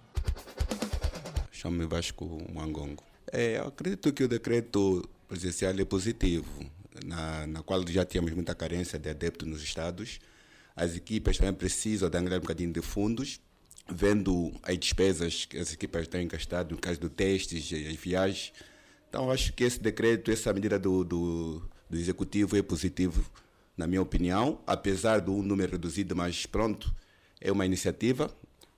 Chamo-me 1.52 1.86
Vasco 1.86 2.38
Mangongo. 2.52 3.04
É, 3.30 3.58
eu 3.58 3.68
acredito 3.68 4.12
que 4.12 4.24
o 4.24 4.28
decreto 4.28 5.02
presidencial 5.28 5.74
é 5.78 5.84
positivo, 5.84 6.48
na, 7.04 7.46
na 7.46 7.62
qual 7.62 7.86
já 7.86 8.04
tínhamos 8.04 8.32
muita 8.32 8.54
carência 8.54 8.98
de 8.98 9.08
adeptos 9.08 9.46
nos 9.48 9.62
estados. 9.62 10.20
As 10.76 10.96
equipas 10.96 11.38
também 11.38 11.54
precisam 11.54 12.08
de 12.08 12.16
angariar 12.16 12.38
um 12.38 12.42
bocadinho 12.42 12.72
de 12.72 12.80
fundos, 12.82 13.40
vendo 13.88 14.52
as 14.62 14.78
despesas 14.78 15.44
que 15.44 15.58
as 15.58 15.72
equipas 15.72 16.08
têm 16.08 16.26
gastado 16.26 16.72
no 16.72 16.80
caso 16.80 17.00
do 17.00 17.08
testes 17.08 17.72
as 17.72 17.96
viagens. 17.96 18.52
Então, 19.08 19.30
acho 19.30 19.52
que 19.52 19.64
esse 19.64 19.80
decreto, 19.80 20.30
essa 20.30 20.52
medida 20.52 20.78
do, 20.78 21.04
do, 21.04 21.70
do 21.88 21.96
executivo 21.96 22.56
é 22.56 22.62
positivo, 22.62 23.30
na 23.76 23.86
minha 23.86 24.02
opinião, 24.02 24.60
apesar 24.66 25.20
do 25.20 25.32
número 25.42 25.72
reduzido, 25.72 26.14
mas 26.16 26.46
pronto, 26.46 26.94
é 27.40 27.50
uma 27.52 27.66
iniciativa, 27.66 28.30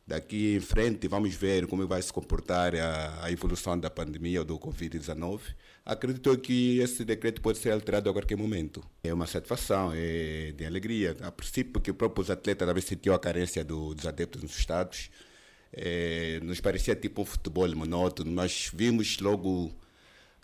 Daqui 0.06 0.54
em 0.54 0.60
frente 0.60 1.08
vamos 1.08 1.34
ver 1.34 1.66
como 1.66 1.84
vai 1.84 2.00
se 2.00 2.12
comportar 2.12 2.76
a, 2.76 3.24
a 3.24 3.32
evolução 3.32 3.76
da 3.76 3.90
pandemia 3.90 4.44
do 4.44 4.56
Covid-19. 4.56 5.40
Acredito 5.86 6.36
que 6.38 6.80
esse 6.80 7.04
decreto 7.04 7.40
pode 7.40 7.58
ser 7.58 7.70
alterado 7.70 8.10
a 8.10 8.12
qualquer 8.12 8.36
momento. 8.36 8.82
É 9.04 9.14
uma 9.14 9.26
satisfação, 9.26 9.92
é 9.94 10.52
de 10.52 10.66
alegria. 10.66 11.16
A 11.20 11.30
princípio 11.30 11.80
que 11.80 11.92
o 11.92 11.94
próprio 11.94 12.30
atleta 12.32 12.66
talvez 12.66 12.84
sentiu 12.84 13.14
a 13.14 13.18
carência 13.20 13.64
do, 13.64 13.94
dos 13.94 14.04
adeptos 14.04 14.42
nos 14.42 14.58
estados. 14.58 15.10
É, 15.72 16.40
nos 16.42 16.60
parecia 16.60 16.96
tipo 16.96 17.22
um 17.22 17.24
futebol 17.24 17.68
monótono, 17.76 18.32
mas 18.32 18.68
vimos 18.74 19.20
logo 19.20 19.72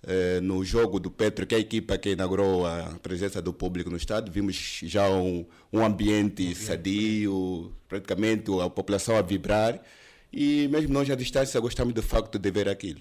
eh, 0.04 0.40
no 0.40 0.64
jogo 0.64 0.98
do 0.98 1.10
Petro, 1.10 1.46
que 1.46 1.54
é 1.54 1.58
a 1.58 1.60
equipa 1.60 1.96
que 1.96 2.10
inaugurou 2.10 2.66
a 2.66 2.98
presença 3.02 3.40
do 3.40 3.52
público 3.52 3.88
no 3.88 3.96
estádio, 3.96 4.32
vimos 4.32 4.80
já 4.82 5.08
um, 5.08 5.46
um 5.72 5.84
ambiente 5.84 6.54
sadio, 6.56 7.72
praticamente 7.88 8.50
a 8.60 8.68
população 8.68 9.16
a 9.16 9.22
vibrar 9.22 9.80
e 10.32 10.68
mesmo 10.68 10.92
nós 10.92 11.08
à 11.08 11.14
distância 11.14 11.60
gostamos 11.60 11.94
do 11.94 12.02
facto 12.02 12.38
de 12.38 12.50
ver 12.50 12.68
aquilo. 12.68 13.00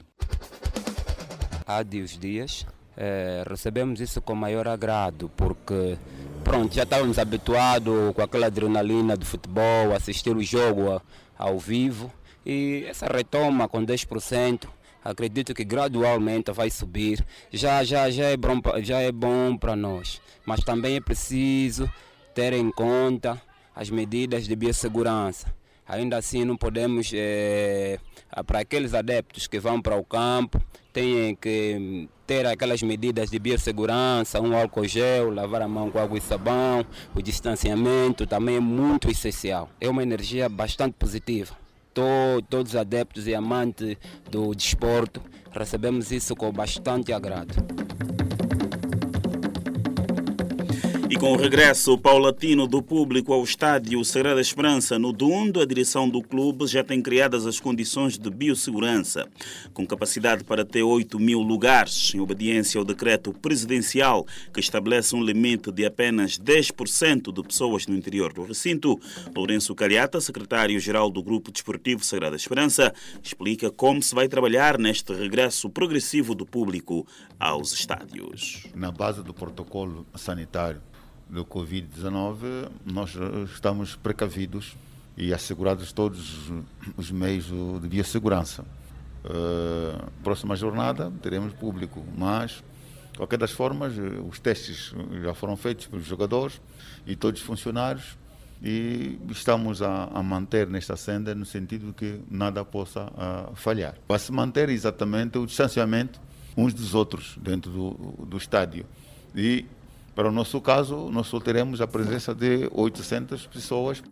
Há 1.72 1.84
dias 1.84 2.18
dias 2.18 2.66
eh, 2.98 3.46
recebemos 3.48 4.02
isso 4.02 4.22
com 4.22 4.36
maior 4.36 4.68
agrado 4.68 5.32
porque 5.38 5.98
pronto, 6.44 6.76
já 6.76 6.84
estávamos 6.84 7.18
habituados 7.18 8.14
com 8.14 8.22
aquela 8.22 8.48
adrenalina 8.48 9.16
do 9.16 9.26
futebol, 9.26 9.96
assistir 9.96 10.36
o 10.36 10.44
jogo 10.44 11.02
ao 11.38 11.58
vivo 11.58 12.12
e 12.46 12.84
essa 12.90 13.08
retoma 13.08 13.70
com 13.70 13.86
10% 13.86 14.68
acredito 15.02 15.54
que 15.54 15.64
gradualmente 15.64 16.52
vai 16.52 16.70
subir. 16.70 17.26
Já, 17.54 17.86
já, 17.86 18.10
já 18.10 18.26
é 18.26 18.36
bom, 18.36 18.60
já 18.84 19.00
é 19.00 19.12
bom 19.12 19.56
para 19.56 19.74
nós, 19.74 20.22
mas 20.46 20.60
também 20.66 20.98
é 20.98 21.02
preciso 21.02 21.90
ter 22.36 22.52
em 22.52 22.70
conta 22.70 23.42
as 23.74 23.90
medidas 23.90 24.46
de 24.46 24.58
biossegurança. 24.58 25.61
Ainda 25.92 26.18
assim, 26.18 26.46
não 26.46 26.56
podemos, 26.56 27.12
é, 27.14 28.00
para 28.48 28.60
aqueles 28.60 28.94
adeptos 28.94 29.46
que 29.48 29.60
vão 29.60 29.82
para 29.82 29.98
o 29.98 30.04
campo, 30.04 30.62
têm 30.94 31.36
que 31.36 32.08
ter 32.26 32.46
aquelas 32.46 32.82
medidas 32.82 33.30
de 33.30 33.38
biossegurança, 33.38 34.40
um 34.40 34.56
álcool 34.56 34.88
gel, 34.88 35.30
lavar 35.32 35.62
a 35.62 35.68
mão 35.68 35.92
com 35.92 36.00
água 36.00 36.18
e 36.18 36.22
sabão, 36.22 36.86
o 37.14 37.22
distanciamento 37.22 38.26
também 38.26 38.56
é 38.56 38.60
muito 38.62 39.12
essencial. 39.12 39.70
É 39.82 39.90
uma 39.90 40.02
energia 40.02 40.48
bastante 40.48 40.94
positiva 40.94 41.62
to, 41.94 42.42
todos 42.50 42.74
os 42.74 42.76
adeptos 42.76 43.28
e 43.28 43.36
amantes 43.36 43.98
do 44.30 44.54
desporto 44.56 45.22
recebemos 45.52 46.12
isso 46.12 46.36
com 46.36 46.52
bastante 46.52 47.12
agrado. 47.12 47.54
E 51.12 51.18
com 51.18 51.34
o 51.34 51.36
regresso 51.36 51.98
paulatino 51.98 52.66
do 52.66 52.82
público 52.82 53.34
ao 53.34 53.44
estádio 53.44 54.02
Sagrada 54.06 54.40
Esperança 54.40 54.98
no 54.98 55.12
Dundo, 55.12 55.60
a 55.60 55.66
direção 55.66 56.08
do 56.08 56.22
clube 56.22 56.66
já 56.68 56.86
tem 56.86 57.02
criadas 57.02 57.46
as 57.46 57.60
condições 57.60 58.18
de 58.18 58.30
biossegurança, 58.30 59.28
com 59.74 59.86
capacidade 59.86 60.46
para 60.46 60.64
ter 60.64 60.84
8 60.84 61.20
mil 61.20 61.42
lugares, 61.42 62.14
em 62.16 62.22
obediência 62.22 62.80
ao 62.80 62.86
decreto 62.86 63.34
presidencial 63.34 64.26
que 64.54 64.62
estabelece 64.62 65.14
um 65.14 65.22
limite 65.22 65.70
de 65.70 65.86
apenas 65.86 66.40
10% 66.40 67.34
de 67.34 67.44
pessoas 67.44 67.86
no 67.88 67.96
interior 67.98 68.32
do 68.32 68.46
recinto. 68.46 68.98
Lourenço 69.36 69.76
Calhata, 69.76 70.22
secretário-geral 70.22 71.12
do 71.12 71.22
Grupo 71.22 71.52
Desportivo 71.52 72.06
Sagrada 72.06 72.38
Esperança, 72.38 72.94
explica 73.22 73.70
como 73.70 74.02
se 74.02 74.16
vai 74.16 74.30
trabalhar 74.30 74.78
neste 74.78 75.12
regresso 75.12 75.70
progressivo 75.70 76.34
do 76.34 76.46
público 76.46 77.06
aos 77.38 77.74
estádios. 77.74 78.66
Na 78.74 78.94
base 78.94 79.22
do 79.22 79.34
protocolo 79.34 80.06
sanitário 80.16 80.82
do 81.32 81.46
Covid-19, 81.46 82.70
nós 82.86 83.16
estamos 83.54 83.96
precavidos 83.96 84.76
e 85.16 85.34
assegurados 85.34 85.94
todos 85.94 86.52
os 86.98 87.10
meios 87.10 87.46
de 87.82 87.88
biossegurança. 87.88 88.66
Uh, 89.24 90.12
próxima 90.24 90.56
jornada 90.56 91.12
teremos 91.22 91.54
público, 91.54 92.04
mas, 92.18 92.62
qualquer 93.16 93.38
das 93.38 93.52
formas, 93.52 93.94
os 94.28 94.40
testes 94.40 94.94
já 95.24 95.34
foram 95.34 95.56
feitos 95.56 95.88
pelos 95.88 96.06
jogadores 96.06 96.60
e 97.08 97.16
todos 97.16 97.40
os 97.40 97.46
funcionários 97.46 98.18
e 98.62 99.18
estamos 99.30 99.82
a, 99.82 100.06
a 100.06 100.22
manter 100.22 100.68
nesta 100.68 100.96
senda 100.98 101.34
no 101.34 101.46
sentido 101.46 101.88
de 101.88 101.94
que 101.94 102.20
nada 102.30 102.66
possa 102.66 103.06
uh, 103.06 103.56
falhar. 103.56 103.96
Vai 104.08 104.20
se 104.20 104.32
manter 104.32 104.70
exatamente 104.70 105.38
o 105.38 105.46
distanciamento 105.46 106.20
uns 106.58 106.74
dos 106.74 106.94
outros 106.94 107.38
dentro 107.42 107.72
do, 107.72 108.26
do 108.26 108.38
estádio. 108.38 108.86
E 109.36 109.66
para 110.16 110.28
o 110.28 110.32
nosso 110.32 110.60
caso, 110.60 111.10
nós 111.12 111.28
só 111.28 111.40
teremos 111.40 111.82
a 111.82 111.88
presença 111.88 112.34
de 112.34 112.70
800 112.72 113.48
pessoas. 113.48 114.04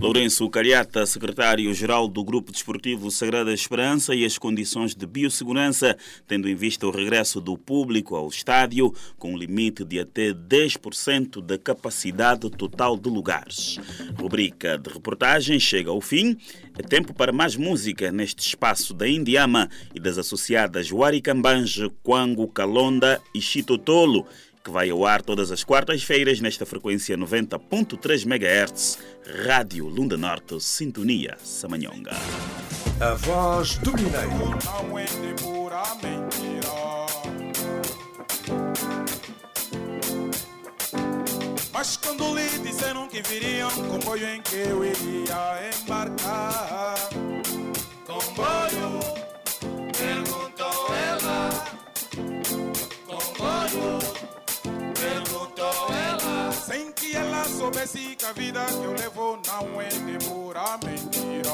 Lourenço 0.00 0.48
Cariata, 0.48 1.04
secretário-geral 1.04 2.06
do 2.06 2.22
Grupo 2.22 2.52
Desportivo 2.52 3.10
Sagrada 3.10 3.52
Esperança 3.52 4.14
e 4.14 4.24
as 4.24 4.38
condições 4.38 4.94
de 4.94 5.04
biossegurança, 5.04 5.96
tendo 6.24 6.48
em 6.48 6.54
vista 6.54 6.86
o 6.86 6.92
regresso 6.92 7.40
do 7.40 7.58
público 7.58 8.14
ao 8.14 8.28
estádio, 8.28 8.94
com 9.18 9.32
um 9.32 9.36
limite 9.36 9.84
de 9.84 9.98
até 9.98 10.32
10% 10.32 11.42
da 11.42 11.58
capacidade 11.58 12.48
total 12.48 12.96
de 12.96 13.10
lugares. 13.10 13.80
Rubrica 14.16 14.78
de 14.78 14.88
reportagem 14.88 15.58
chega 15.58 15.90
ao 15.90 16.00
fim. 16.00 16.36
É 16.78 16.82
tempo 16.82 17.12
para 17.12 17.32
mais 17.32 17.56
música 17.56 18.12
neste 18.12 18.46
espaço 18.46 18.94
da 18.94 19.08
Indiama 19.08 19.68
e 19.92 19.98
das 19.98 20.16
associadas 20.16 20.92
Huaricambange, 20.92 21.90
Quango, 22.04 22.46
Calonda 22.46 23.20
e 23.34 23.40
Chitotolo 23.40 24.24
que 24.62 24.70
vai 24.70 24.90
ao 24.90 25.06
ar 25.06 25.22
todas 25.22 25.50
as 25.50 25.64
quartas-feiras 25.64 26.40
nesta 26.40 26.66
frequência 26.66 27.16
90.3 27.16 28.26
MHz, 28.26 28.98
Rádio 29.46 29.88
Lunda 29.88 30.16
Norte, 30.16 30.60
Sintonia 30.60 31.36
Samanhonga. 31.42 32.12
A 33.00 33.14
voz 33.14 33.78
do 33.78 33.92
Mineiro. 33.92 34.58
Mas 41.72 41.96
quando 41.96 42.34
lhe 42.34 42.58
disseram 42.58 43.06
que 43.06 43.22
viriam, 43.22 43.70
comboio 43.70 44.26
em 44.26 44.42
que 44.42 44.56
eu 44.56 44.84
iria 44.84 45.70
embarcar. 45.80 46.96
Comboio, 48.04 49.17
soubesse 57.68 58.16
que 58.16 58.24
a 58.24 58.32
vida 58.32 58.64
que 58.64 58.84
eu 58.84 58.94
levo 58.94 59.38
não 59.46 59.80
é 59.80 59.88
de 59.88 60.26
pura 60.26 60.78
mentira. 60.84 61.50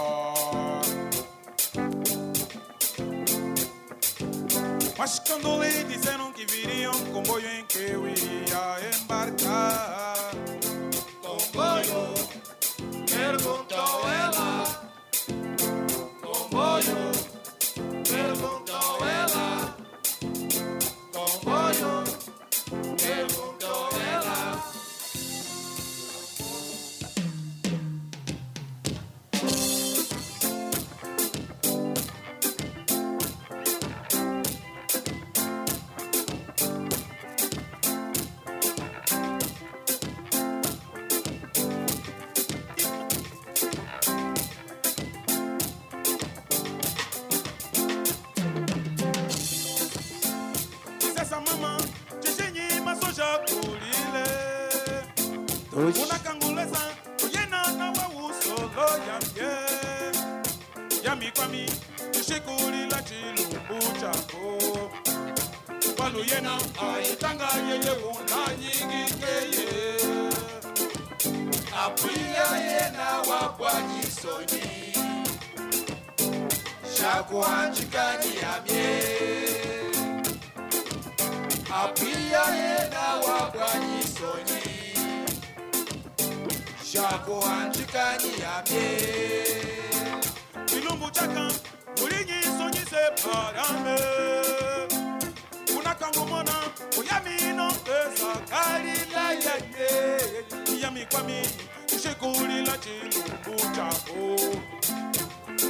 Mas 4.96 5.18
quando 5.18 5.61
lhe 5.61 5.85
disseram 5.85 6.33
que 6.33 6.46
viriam 6.46 6.92
comboio 7.12 7.48
em 7.48 7.64
que 7.64 7.79
eu 7.79 8.07
iria 8.07 8.79
embarcar, 8.96 10.31
comboio, 11.20 12.14
perguntou 13.11 14.09
ela, 14.09 14.53
chakuhanjika 86.94 88.04
niyamye 88.22 88.87
chilumbu 90.66 91.11
chaka 91.11 91.50
mulinyisonyise 92.00 93.02
parame. 93.22 93.98
Kunakangomona 95.74 96.54
kuyamino 96.94 97.68
esakalila 97.96 99.24
yanye. 99.44 99.90
Iyamikwami 100.76 101.38
ishekulila 101.96 102.74
chilumbu 102.78 103.54
chako. 103.76 104.22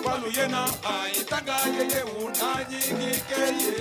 Kwaluyena 0.02 0.62
aitanga 0.94 1.56
yeye 1.76 2.02
ye. 3.60 3.74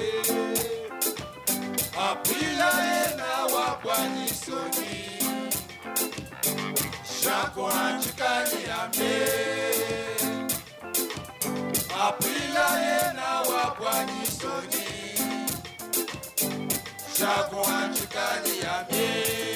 apila 2.10 2.70
yena 2.92 3.30
wakwanyisonyi 3.56 5.23
akuanchikaniambie 7.44 9.28
apwilaye 12.08 13.14
na 13.16 13.30
wapwanyisoni 13.50 14.88
ame. 18.78 19.53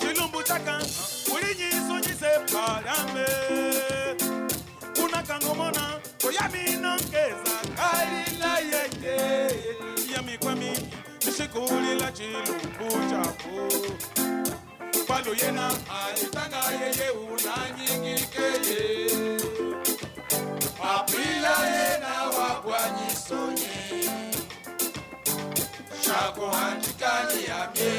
Silumbu 0.00 0.42
taka 0.42 0.80
ulinyisonyise 1.34 2.26
parambe 2.52 3.26
unakangomona 5.04 6.00
koyaminongeza 6.22 7.56
chilumbu 12.12 12.90
chako 13.10 13.68
alitanga 16.06 16.62
yeye 16.80 17.10
unanyingikeye 17.10 18.75
muhandikani 26.46 27.38
yamie 27.50 27.95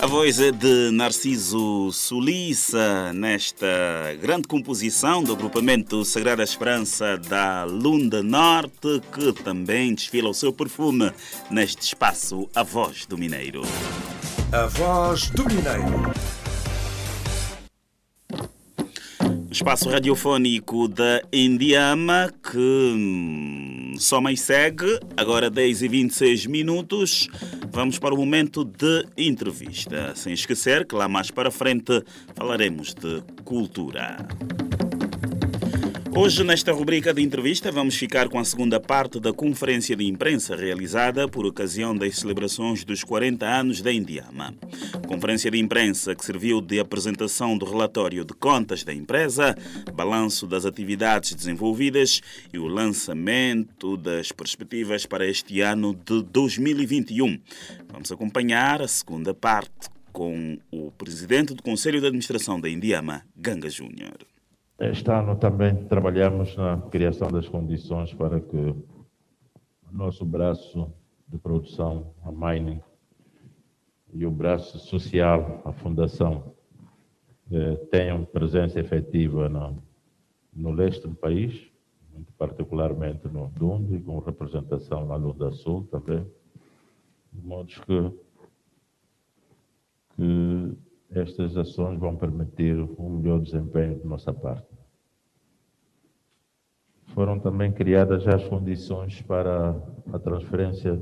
A 0.00 0.08
voz 0.08 0.40
é 0.40 0.50
de 0.52 0.90
Narciso 0.92 1.92
Suliça 1.92 3.12
nesta 3.12 3.66
grande 4.22 4.48
composição 4.48 5.22
do 5.22 5.32
agrupamento 5.34 6.02
Sagrada 6.04 6.42
Esperança 6.42 7.18
da 7.18 7.64
Lunda 7.64 8.22
Norte, 8.22 9.02
que 9.12 9.32
também 9.42 9.94
desfila 9.94 10.30
o 10.30 10.34
seu 10.34 10.52
perfume 10.52 11.12
neste 11.50 11.82
espaço 11.82 12.48
A 12.54 12.62
Voz 12.62 13.04
do 13.04 13.18
Mineiro. 13.18 13.60
A 14.52 14.66
voz 14.66 15.28
do 15.30 15.44
Mineiro. 15.44 16.12
Espaço 19.50 19.88
radiofónico 19.88 20.86
da 20.86 21.20
Indiama 21.32 22.32
que 22.42 22.56
hum, 22.56 23.94
só 23.98 24.20
mais 24.20 24.40
segue, 24.40 25.00
agora 25.16 25.50
10 25.50 25.82
e 25.82 25.88
26 25.88 26.46
minutos. 26.46 27.28
Vamos 27.72 27.98
para 27.98 28.14
o 28.14 28.16
momento 28.16 28.64
de 28.64 29.04
entrevista. 29.16 30.14
Sem 30.14 30.32
esquecer 30.32 30.86
que 30.86 30.94
lá 30.94 31.08
mais 31.08 31.30
para 31.30 31.50
frente 31.50 32.04
falaremos 32.34 32.94
de 32.94 33.22
cultura. 33.44 34.16
Hoje, 36.18 36.42
nesta 36.42 36.72
rubrica 36.72 37.12
de 37.12 37.20
entrevista, 37.20 37.70
vamos 37.70 37.94
ficar 37.94 38.30
com 38.30 38.38
a 38.38 38.44
segunda 38.44 38.80
parte 38.80 39.20
da 39.20 39.34
conferência 39.34 39.94
de 39.94 40.06
imprensa 40.06 40.56
realizada 40.56 41.28
por 41.28 41.44
ocasião 41.44 41.94
das 41.94 42.16
celebrações 42.16 42.84
dos 42.84 43.04
40 43.04 43.44
anos 43.44 43.82
da 43.82 43.92
Indiama. 43.92 44.54
Conferência 45.06 45.50
de 45.50 45.58
imprensa 45.58 46.14
que 46.14 46.24
serviu 46.24 46.62
de 46.62 46.80
apresentação 46.80 47.58
do 47.58 47.66
relatório 47.66 48.24
de 48.24 48.32
contas 48.32 48.82
da 48.82 48.94
empresa, 48.94 49.54
balanço 49.92 50.46
das 50.46 50.64
atividades 50.64 51.34
desenvolvidas 51.34 52.22
e 52.50 52.58
o 52.58 52.66
lançamento 52.66 53.98
das 53.98 54.32
perspectivas 54.32 55.04
para 55.04 55.26
este 55.26 55.60
ano 55.60 55.94
de 55.94 56.22
2021. 56.22 57.38
Vamos 57.92 58.10
acompanhar 58.10 58.80
a 58.80 58.88
segunda 58.88 59.34
parte 59.34 59.90
com 60.14 60.56
o 60.70 60.90
presidente 60.92 61.52
do 61.52 61.62
Conselho 61.62 62.00
de 62.00 62.06
Administração 62.06 62.58
da 62.58 62.70
Indiama, 62.70 63.22
Ganga 63.36 63.68
Júnior. 63.68 64.35
Este 64.78 65.10
ano 65.10 65.36
também 65.36 65.86
trabalhamos 65.86 66.54
na 66.54 66.78
criação 66.90 67.28
das 67.28 67.48
condições 67.48 68.12
para 68.12 68.38
que 68.38 68.56
o 68.56 68.76
nosso 69.90 70.22
braço 70.22 70.92
de 71.26 71.38
produção, 71.38 72.12
a 72.22 72.30
mining, 72.30 72.82
e 74.12 74.26
o 74.26 74.30
braço 74.30 74.78
social, 74.78 75.62
a 75.64 75.72
fundação, 75.72 76.52
eh, 77.50 77.76
tenham 77.90 78.26
presença 78.26 78.78
efetiva 78.78 79.48
no, 79.48 80.72
leste 80.72 81.08
do 81.08 81.14
país, 81.14 81.70
muito 82.12 82.30
particularmente 82.34 83.26
no 83.28 83.48
Dundo, 83.48 83.96
e 83.96 84.00
com 84.00 84.18
representação 84.18 85.06
na 85.06 85.16
Lunda 85.16 85.52
Sul 85.52 85.86
também, 85.90 86.26
de 87.32 87.46
modo 87.46 87.68
que, 87.68 88.12
que 90.16 90.85
estas 91.10 91.56
ações 91.56 91.98
vão 91.98 92.16
permitir 92.16 92.76
um 92.98 93.18
melhor 93.18 93.40
desempenho 93.40 93.98
de 93.98 94.06
nossa 94.06 94.32
parte. 94.32 94.66
Foram 97.14 97.38
também 97.38 97.72
criadas 97.72 98.22
já 98.24 98.34
as 98.34 98.46
condições 98.46 99.22
para 99.22 99.70
a 100.12 100.18
transferência 100.18 101.00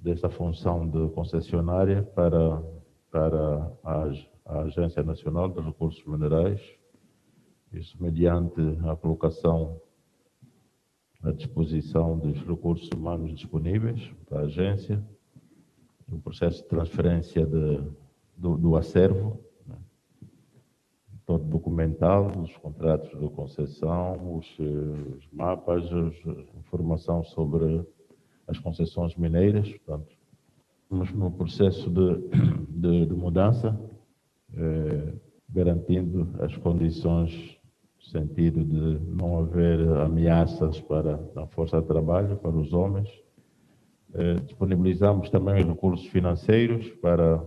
desta 0.00 0.30
função 0.30 0.88
de 0.88 1.08
concessionária 1.10 2.02
para, 2.02 2.62
para 3.10 3.72
a, 3.84 4.12
a 4.46 4.62
Agência 4.62 5.02
Nacional 5.02 5.48
de 5.50 5.60
Recursos 5.60 6.02
Minerais, 6.06 6.60
isso 7.72 8.02
mediante 8.02 8.60
a 8.88 8.96
colocação 8.96 9.80
à 11.22 11.30
disposição 11.32 12.18
dos 12.18 12.40
recursos 12.46 12.88
humanos 12.96 13.34
disponíveis 13.34 14.10
para 14.26 14.40
a 14.40 14.44
agência, 14.44 15.04
o 16.10 16.18
processo 16.18 16.62
de 16.62 16.68
transferência 16.68 17.46
de 17.46 17.80
do, 18.40 18.56
do 18.56 18.76
acervo, 18.76 19.38
né? 19.66 19.76
todo 21.26 21.44
documental, 21.44 22.32
os 22.40 22.56
contratos 22.56 23.10
de 23.20 23.28
concessão, 23.28 24.38
os, 24.38 24.58
os 24.58 25.28
mapas, 25.30 25.84
a 25.92 26.58
informação 26.58 27.22
sobre 27.22 27.86
as 28.48 28.58
concessões 28.58 29.14
mineiras. 29.14 29.70
Portanto, 29.70 30.16
estamos 30.82 31.12
no 31.12 31.30
processo 31.30 31.90
de, 31.90 32.28
de, 32.68 33.06
de 33.06 33.14
mudança, 33.14 33.78
eh, 34.54 35.12
garantindo 35.50 36.28
as 36.40 36.56
condições 36.56 37.58
no 37.98 38.04
sentido 38.04 38.64
de 38.64 39.04
não 39.04 39.38
haver 39.38 39.86
ameaças 39.98 40.80
para 40.80 41.20
a 41.36 41.46
força 41.48 41.80
de 41.80 41.86
trabalho, 41.86 42.38
para 42.38 42.56
os 42.56 42.72
homens. 42.72 43.08
Eh, 44.14 44.34
disponibilizamos 44.46 45.28
também 45.28 45.62
recursos 45.62 46.06
financeiros 46.06 46.88
para 47.02 47.44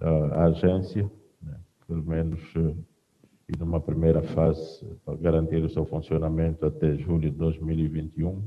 a 0.00 0.44
agência, 0.44 1.10
né, 1.42 1.56
pelo 1.86 2.02
menos 2.02 2.40
eh, 2.56 2.74
e 3.48 3.58
numa 3.58 3.80
primeira 3.80 4.22
fase 4.22 4.84
para 5.04 5.16
garantir 5.16 5.62
o 5.62 5.68
seu 5.68 5.84
funcionamento 5.84 6.64
até 6.66 6.96
julho 6.96 7.30
de 7.30 7.36
2021. 7.36 8.42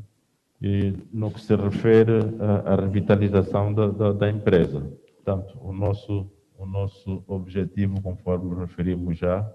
E 0.60 0.94
no 1.14 1.30
que 1.30 1.40
se 1.40 1.56
refere 1.56 2.14
à, 2.40 2.74
à 2.74 2.76
revitalização 2.76 3.72
da, 3.72 3.88
da, 3.90 4.12
da, 4.12 4.30
empresa, 4.30 4.92
portanto, 5.16 5.56
o 5.62 5.72
nosso, 5.72 6.28
o 6.58 6.66
nosso 6.66 7.24
objetivo, 7.28 8.02
conforme 8.02 8.56
referimos 8.56 9.20
já, 9.20 9.48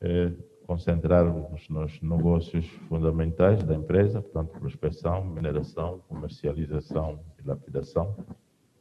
é 0.00 0.32
concentrarmos 0.64 1.68
nos 1.68 2.00
negócios 2.00 2.66
fundamentais 2.88 3.64
da 3.64 3.74
empresa, 3.74 4.22
portanto, 4.22 4.58
prospecção, 4.60 5.24
mineração, 5.24 6.00
comercialização 6.08 7.18
e 7.40 7.46
lapidação, 7.46 8.16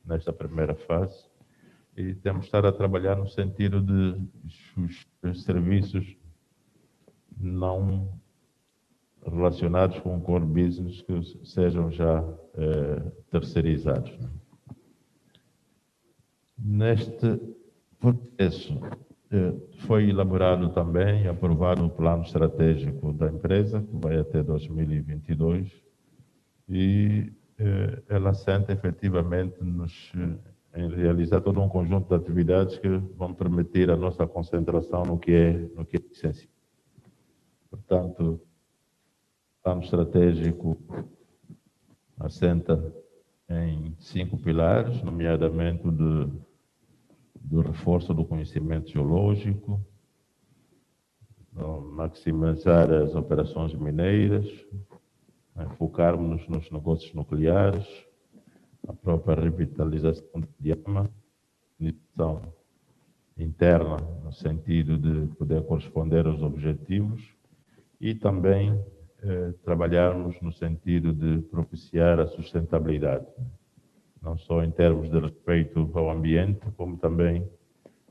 nesta 0.06 0.32
primeira 0.32 0.76
fase 0.76 1.26
e 1.96 2.14
temos 2.16 2.46
estar 2.46 2.66
a 2.66 2.72
trabalhar 2.72 3.16
no 3.16 3.28
sentido 3.28 3.82
de 3.82 4.22
os 5.24 5.44
serviços 5.44 6.18
não 7.38 8.10
relacionados 9.26 10.00
com 10.00 10.18
o 10.18 10.22
core 10.22 10.46
business 10.46 11.02
que 11.02 11.46
sejam 11.46 11.90
já 11.92 12.24
eh, 12.56 13.12
terceirizados. 13.32 14.14
Neste 16.58 17.40
processo 18.00 18.80
eh, 19.32 19.54
foi 19.88 20.10
elaborado 20.10 20.70
também 20.70 21.24
e 21.24 21.28
aprovado 21.28 21.86
o 21.86 21.90
plano 21.90 22.24
estratégico 22.24 23.12
da 23.14 23.28
empresa, 23.28 23.82
que 23.82 23.96
vai 23.98 24.20
até 24.20 24.44
2022, 24.44 25.72
e 26.70 27.32
eh, 27.58 28.04
ela 28.10 28.30
assenta 28.30 28.74
efetivamente 28.74 29.64
nos 29.64 30.14
em 30.76 30.90
realizar 30.90 31.42
todo 31.42 31.62
um 31.62 31.70
conjunto 31.70 32.10
de 32.10 32.16
atividades 32.16 32.78
que 32.78 32.88
vão 32.88 33.34
permitir 33.34 33.90
a 33.90 33.96
nossa 33.96 34.28
concentração 34.28 35.04
no 35.04 35.18
que 35.18 35.32
é, 35.32 35.52
no 35.76 35.86
que 35.86 35.98
é 35.98 36.02
essencial. 36.12 36.52
Portanto, 37.70 38.42
o 39.60 39.64
plano 39.64 39.82
estratégico 39.82 40.78
assenta 42.20 42.94
em 43.50 43.96
cinco 44.00 44.38
pilares, 44.38 45.02
nomeadamente 45.02 45.84
de, 45.84 46.30
do 47.36 47.62
reforço 47.62 48.14
do 48.14 48.26
conhecimento 48.26 48.90
geológico, 48.90 49.80
maximizar 51.94 52.92
as 52.92 53.16
operações 53.16 53.74
mineiras, 53.74 54.46
focarmos 55.78 56.48
nos 56.50 56.70
negócios 56.70 57.14
nucleares, 57.14 57.88
a 58.88 58.94
própria 58.94 59.36
revitalização 59.36 60.40
do 60.40 60.48
idioma, 60.60 61.10
definição 61.80 62.42
interna, 63.38 63.98
no 64.24 64.32
sentido 64.32 64.98
de 64.98 65.34
poder 65.36 65.64
corresponder 65.64 66.26
aos 66.26 66.42
objetivos, 66.42 67.22
e 68.00 68.14
também 68.16 68.80
eh, 69.22 69.54
trabalharmos 69.64 70.40
no 70.42 70.52
sentido 70.52 71.14
de 71.14 71.42
propiciar 71.50 72.20
a 72.20 72.28
sustentabilidade, 72.28 73.26
não 74.22 74.38
só 74.38 74.64
em 74.64 74.72
termos 74.72 75.10
de 75.10 75.20
respeito 75.20 75.90
ao 75.94 76.10
ambiente, 76.10 76.66
como 76.78 76.98
também 76.98 77.48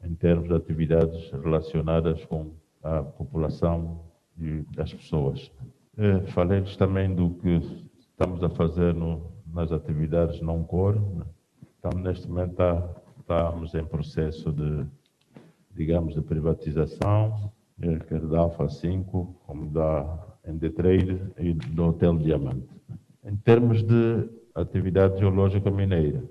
em 0.03 0.15
termos 0.15 0.49
de 0.49 0.55
atividades 0.55 1.31
relacionadas 1.31 2.25
com 2.27 2.53
a 2.83 3.03
população 3.03 4.05
e 4.39 4.65
pessoas. 4.97 5.51
Eh, 5.97 6.21
Falei-lhes 6.33 6.77
também 6.77 7.15
do 7.15 7.31
que 7.31 7.61
estamos 8.11 8.43
a 8.43 8.51
fazer 8.51 8.95
no, 8.95 9.34
nas 9.55 9.71
atividades 9.71 10.41
não 10.43 10.65
core. 10.65 10.99
Né? 10.99 11.25
Então, 11.79 12.01
neste 12.01 12.29
momento, 12.29 12.57
tá, 12.57 12.91
estamos 13.21 13.75
em 13.75 13.85
processo 13.85 14.53
de, 14.53 14.85
digamos, 15.71 16.15
de 16.15 16.21
privatização, 16.21 17.53
eh, 17.81 17.99
quer 18.09 18.21
da 18.21 18.41
Alfa 18.41 18.69
5, 18.69 19.41
como 19.47 19.71
da 19.71 20.27
Endetrade 20.47 21.21
e 21.39 21.55
do 21.55 21.87
Hotel 21.87 22.19
Diamante. 22.19 22.69
Em 23.25 23.37
termos 23.37 23.83
de 23.83 24.29
atividade 24.55 25.19
geológica 25.19 25.71
mineira 25.71 26.23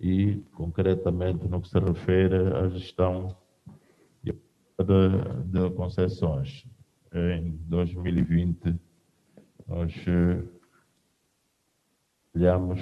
e, 0.00 0.42
concretamente, 0.54 1.46
no 1.48 1.60
que 1.60 1.68
se 1.68 1.78
refere 1.78 2.36
à 2.54 2.68
gestão 2.68 3.36
de, 4.22 4.32
de 5.44 5.70
concessões, 5.74 6.64
em 7.12 7.58
2020, 7.68 8.76
nós 9.66 9.92
eh, 10.06 10.42
Olhamos 12.34 12.80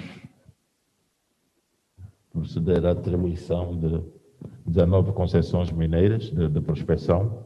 proceder 2.31 2.85
à 2.85 2.91
atribuição 2.91 3.79
de 3.79 4.03
19 4.65 5.11
concessões 5.13 5.71
mineiras 5.71 6.29
de, 6.29 6.47
de 6.47 6.61
prospecção. 6.61 7.45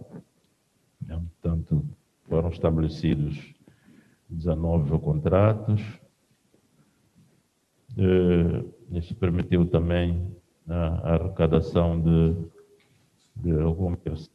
Né? 1.01 1.21
Portanto, 1.41 1.85
foram 2.27 2.49
estabelecidos 2.49 3.53
19 4.29 4.99
contratos. 4.99 5.81
Eh, 7.97 8.97
isso 8.97 9.15
permitiu 9.15 9.65
também 9.65 10.35
a 10.67 11.13
arrecadação 11.15 12.01
de, 12.01 12.35
de 13.35 13.61
alguns 13.61 14.29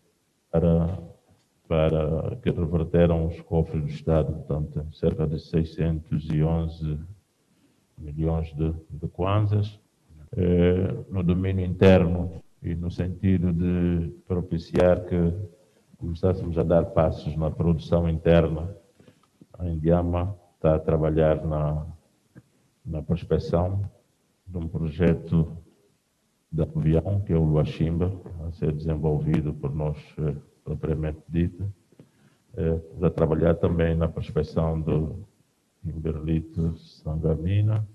para, 0.51 0.99
para 1.67 2.37
que 2.37 2.51
reverteram 2.51 3.27
os 3.27 3.41
cofres 3.43 3.83
do 3.83 3.89
Estado, 3.91 4.33
portanto, 4.33 4.87
cerca 4.95 5.27
de 5.27 5.39
611 5.39 6.99
milhões 7.99 8.55
de, 8.55 8.73
de 8.91 9.09
kwanzas, 9.09 9.79
eh, 10.37 11.05
no 11.11 11.23
domínio 11.23 11.65
interno 11.65 12.43
e 12.63 12.75
no 12.75 12.91
sentido 12.91 13.53
de 13.53 14.11
propiciar 14.27 15.05
que 15.05 15.33
começássemos 15.97 16.59
a 16.59 16.63
dar 16.63 16.85
passos 16.87 17.37
na 17.37 17.51
produção 17.51 18.09
interna. 18.09 18.75
A 19.59 19.69
Indiama 19.69 20.37
está 20.55 20.77
a 20.77 20.79
trabalhar 20.79 21.45
na, 21.45 21.87
na 22.85 23.03
prospecção 23.03 23.89
de 24.47 24.59
um 24.59 24.69
projeto 24.69 25.57
da 26.51 26.65
avião, 26.65 27.21
que 27.21 27.33
é 27.33 27.37
o 27.37 27.45
Luachimba, 27.45 28.13
a 28.47 28.53
ser 28.53 28.73
desenvolvido 28.73 29.53
por 29.53 29.75
nós 29.75 29.97
eh, 30.19 30.35
propriamente 30.65 31.21
dito. 31.29 31.73
Eh, 32.57 32.81
a 33.03 33.11
trabalhar 33.11 33.55
também 33.55 33.95
na 33.95 34.09
prospecção 34.09 34.81
do 34.81 35.28
Kimberlito 35.83 36.77
Sangamina. 36.79 37.87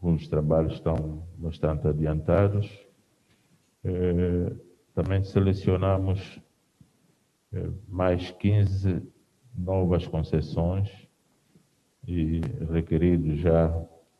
Os 0.00 0.28
trabalhos 0.28 0.74
estão 0.74 1.26
bastante 1.38 1.88
adiantados. 1.88 2.70
Eh, 3.84 4.52
também 4.94 5.24
selecionamos 5.24 6.40
eh, 7.52 7.70
mais 7.88 8.30
15 8.32 9.02
novas 9.56 10.06
concessões 10.06 10.90
e 12.06 12.40
requerido 12.70 13.34
já 13.36 13.66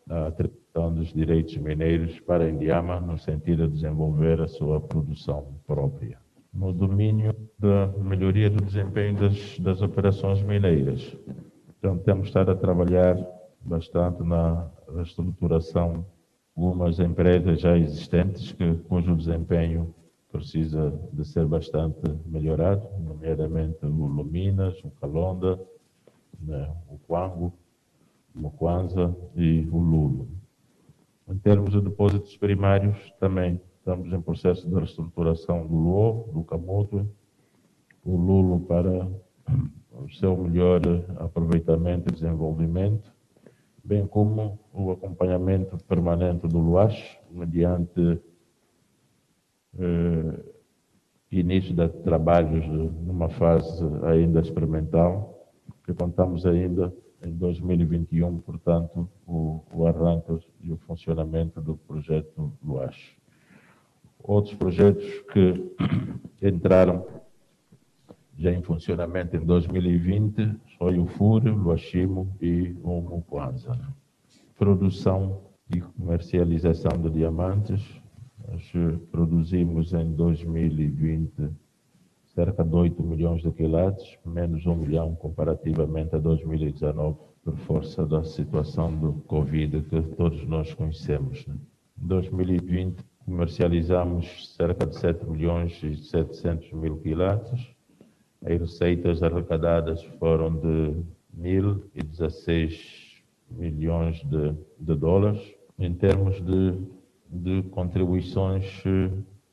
a 0.09 0.26
atribuição 0.28 0.94
dos 0.94 1.12
direitos 1.12 1.57
mineiros 1.57 2.18
para 2.20 2.44
a 2.44 2.50
Indiama 2.50 3.00
no 3.00 3.18
sentido 3.18 3.66
de 3.66 3.74
desenvolver 3.74 4.40
a 4.40 4.48
sua 4.48 4.80
produção 4.80 5.54
própria. 5.66 6.18
No 6.52 6.72
domínio 6.72 7.35
da 7.59 7.88
melhoria 7.98 8.48
do 8.48 8.62
desempenho 8.64 9.16
das, 9.16 9.59
das 9.59 9.83
operações 9.83 10.42
mineiras, 10.42 11.16
então 11.85 11.99
temos 11.99 12.29
estado 12.29 12.51
a 12.51 12.57
trabalhar 12.57 13.14
bastante 13.61 14.23
na 14.23 14.70
reestruturação 14.97 16.07
de 16.57 16.64
algumas 16.64 16.99
empresas 16.99 17.61
já 17.61 17.77
existentes 17.77 18.53
que, 18.53 18.75
cujo 18.88 19.14
desempenho 19.14 19.94
precisa 20.33 20.99
de 21.12 21.27
ser 21.27 21.44
bastante 21.47 22.01
melhorado, 22.25 22.88
nomeadamente 22.99 23.85
o 23.85 24.07
Luminas, 24.07 24.83
o 24.83 24.90
Calonda, 24.92 25.61
né, 26.40 26.75
o 26.88 26.97
Quango, 27.07 27.53
Mokwanza 28.35 29.14
e 29.37 29.68
o 29.70 29.77
Lulo. 29.77 30.27
Em 31.29 31.37
termos 31.37 31.70
de 31.70 31.83
depósitos 31.83 32.35
primários, 32.38 32.97
também 33.20 33.61
estamos 33.77 34.11
em 34.11 34.23
processo 34.23 34.66
de 34.66 34.75
reestruturação 34.75 35.66
do 35.66 35.75
Luo, 35.75 36.31
do 36.33 36.44
Camuto, 36.44 37.07
o 38.03 38.16
Lulo 38.16 38.61
para 38.61 39.07
o 39.07 39.23
seu 40.18 40.37
melhor 40.37 40.81
aproveitamento 41.18 42.09
e 42.09 42.12
desenvolvimento, 42.12 43.12
bem 43.83 44.07
como 44.07 44.59
o 44.72 44.90
acompanhamento 44.90 45.77
permanente 45.87 46.46
do 46.46 46.59
Luache, 46.59 47.18
mediante 47.31 48.20
eh, 49.79 50.55
início 51.31 51.74
de 51.74 51.88
trabalhos 51.88 52.66
numa 52.66 53.29
fase 53.29 53.85
ainda 54.05 54.40
experimental, 54.40 55.53
que 55.85 55.92
contamos 55.92 56.46
ainda 56.46 56.94
em 57.22 57.33
2021, 57.33 58.40
portanto, 58.40 59.09
o, 59.27 59.62
o 59.72 59.87
arranque 59.87 60.38
e 60.61 60.72
o 60.72 60.77
funcionamento 60.77 61.61
do 61.61 61.77
projeto 61.77 62.53
Luache. 62.62 63.16
Outros 64.22 64.55
projetos 64.55 65.05
que 65.33 65.74
entraram 66.46 67.07
já 68.38 68.53
em 68.53 68.62
funcionamento 68.62 69.37
em 69.37 69.44
2020 69.44 70.57
foi 70.79 70.99
o 70.99 71.07
FUR, 71.07 71.47
o 71.47 71.55
Luachimo 71.55 72.35
e 72.40 72.75
o 72.83 73.01
Mukwanza. 73.01 73.79
Produção 74.59 75.42
e 75.75 75.81
comercialização 75.81 77.01
de 77.01 77.11
diamantes. 77.11 77.83
Nós 78.49 78.73
produzimos 79.11 79.92
em 79.92 80.12
2020 80.12 81.51
cerca 82.35 82.64
de 82.64 82.75
8 82.75 83.03
milhões 83.03 83.42
de 83.42 83.51
quilates, 83.53 84.18
menos 84.27 84.66
1 84.66 84.75
milhão 84.75 85.14
comparativamente 85.14 86.16
a 86.16 86.18
2019, 86.18 87.16
por 87.44 87.57
força 87.59 88.05
da 88.05 88.25
situação 88.25 88.92
do 88.97 89.12
Covid 89.27 89.83
que 89.83 90.03
todos 90.16 90.44
nós 90.47 90.75
conhecemos. 90.75 91.47
Né? 91.47 91.55
Em 92.03 92.07
2020 92.07 93.05
comercializamos 93.25 94.55
cerca 94.57 94.87
de 94.87 94.99
7 94.99 95.25
milhões 95.27 95.81
e 95.83 95.97
700 95.97 96.73
mil 96.73 96.99
quilates, 96.99 97.73
as 98.44 98.61
receitas 98.61 99.22
arrecadadas 99.22 100.02
foram 100.18 100.54
de 100.54 100.94
1.016 101.40 103.22
milhões 103.50 104.22
de, 104.24 104.54
de, 104.78 104.94
dólares. 104.94 105.40
Em 105.78 105.94
termos 105.94 106.40
de, 106.44 106.74
de 107.28 107.62
contribuições 107.70 108.83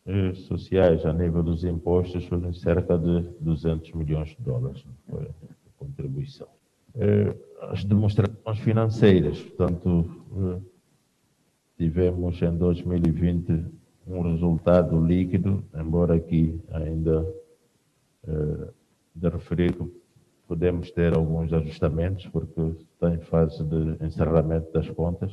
eh, 0.06 0.34
sociais 0.34 1.06
a 1.06 1.14
nível 1.14 1.42
dos 1.42 1.64
impostos, 1.64 2.26
foram 2.26 2.54
cerca 2.54 2.98
de 2.98 3.22
200 3.40 3.94
milhões 3.94 4.30
de 4.30 4.38
dólares. 4.40 4.84
Foi 5.10 5.24
a 5.24 5.30
contribuição. 5.80 6.48
Eh, 6.96 7.34
as 7.62 7.86
demonstrações 7.86 8.60
financeiras, 8.60 9.42
portanto, 9.42 10.06
eh, 10.38 10.60
tivemos 11.78 12.42
em 12.42 12.58
2020 12.58 13.66
um 14.06 14.22
resultado 14.22 15.04
líquido, 15.04 15.64
embora 15.74 16.16
aqui 16.16 16.60
ainda 16.72 17.26
de 19.16 19.30
referir 19.30 19.74
que 19.74 20.02
podemos 20.48 20.92
ter 20.92 21.16
alguns 21.16 21.54
ajustamentos, 21.54 22.28
porque 22.28 22.62
está 22.94 23.14
em 23.14 23.20
fase 23.20 23.64
de 23.64 24.04
encerramento 24.06 24.72
das 24.72 24.90
contas, 24.90 25.32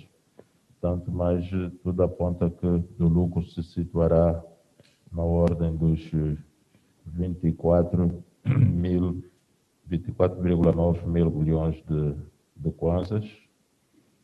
tanto 0.80 1.10
mais 1.10 1.48
tudo 1.82 2.02
aponta 2.02 2.50
que 2.50 2.66
o 2.66 3.08
lucro 3.08 3.44
se 3.44 3.62
situará 3.62 4.42
na 5.12 5.22
ordem 5.22 5.74
dos 5.76 6.00
24 7.06 8.22
mil 8.44 9.22
24,9 9.90 11.06
mil 11.06 11.30
milhões 11.30 11.82
de, 11.86 12.14
de 12.56 12.70
kwanzas, 12.72 13.26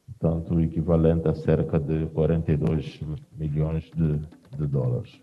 portanto, 0.06 0.54
o 0.54 0.60
equivalente 0.60 1.26
a 1.26 1.34
cerca 1.34 1.80
de 1.80 2.06
42 2.06 3.00
milhões 3.32 3.90
de, 3.94 4.18
de 4.56 4.66
dólares. 4.66 5.18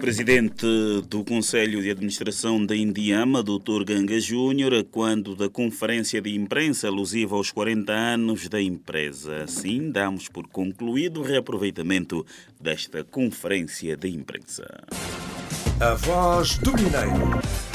Presidente 0.00 0.66
do 1.08 1.22
Conselho 1.22 1.82
de 1.82 1.90
Administração 1.90 2.64
da 2.64 2.74
Indiama, 2.74 3.42
Dr. 3.42 3.84
Ganga 3.84 4.18
Júnior, 4.18 4.82
quando 4.90 5.36
da 5.36 5.48
conferência 5.50 6.22
de 6.22 6.34
imprensa 6.34 6.88
alusiva 6.88 7.36
aos 7.36 7.50
40 7.50 7.92
anos 7.92 8.48
da 8.48 8.62
empresa. 8.62 9.42
Assim, 9.44 9.90
damos 9.90 10.26
por 10.26 10.48
concluído 10.48 11.20
o 11.20 11.22
reaproveitamento 11.22 12.24
desta 12.58 13.04
conferência 13.04 13.94
de 13.94 14.08
imprensa. 14.08 14.66
A 15.78 15.94
voz 15.94 16.56
do 16.58 16.72
Mineiro. 16.72 17.69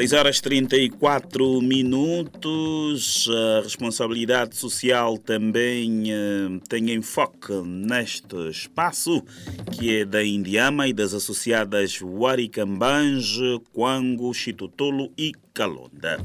10 0.00 0.14
horas 0.14 0.40
34 0.40 1.60
minutos. 1.60 3.28
A 3.28 3.60
responsabilidade 3.60 4.56
social 4.56 5.18
também 5.18 6.04
uh, 6.04 6.58
tem 6.70 6.94
enfoque 6.94 7.52
neste 7.66 8.34
espaço, 8.48 9.22
que 9.70 9.98
é 9.98 10.06
da 10.06 10.24
Indiama 10.24 10.88
e 10.88 10.94
das 10.94 11.12
associadas 11.12 12.00
Waricambange, 12.00 13.60
Quango, 13.74 14.32
Chitutolo 14.32 15.12
e 15.18 15.32
Calonda 15.52 16.16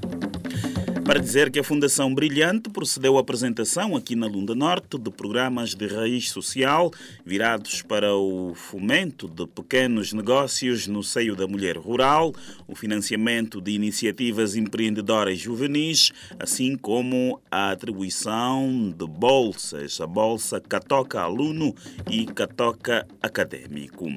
para 1.06 1.20
dizer 1.20 1.52
que 1.52 1.60
a 1.60 1.64
Fundação 1.64 2.12
Brilhante 2.16 2.68
procedeu 2.68 3.16
à 3.18 3.22
apresentação 3.22 3.96
aqui 3.96 4.16
na 4.16 4.26
Lunda 4.26 4.56
Norte 4.56 4.98
de 4.98 5.12
programas 5.12 5.76
de 5.76 5.86
raiz 5.86 6.32
social 6.32 6.92
virados 7.24 7.84
para 7.84 8.16
o 8.16 8.56
fomento 8.56 9.28
de 9.28 9.46
pequenos 9.46 10.14
negócios 10.14 10.88
no 10.88 11.04
seio 11.04 11.36
da 11.36 11.46
mulher 11.46 11.78
rural, 11.78 12.34
o 12.68 12.76
financiamento 12.76 13.62
de 13.62 13.74
iniciativas 13.74 14.56
empreendedoras 14.56 15.38
juvenis, 15.38 16.12
assim 16.40 16.76
como 16.76 17.40
a 17.52 17.70
atribuição 17.70 18.92
de 18.98 19.06
bolsas, 19.06 20.02
a 20.02 20.08
bolsa 20.08 20.60
Catoca 20.60 21.22
Aluno 21.22 21.76
e 22.10 22.26
Catoca 22.26 23.08
Académico. 23.22 24.08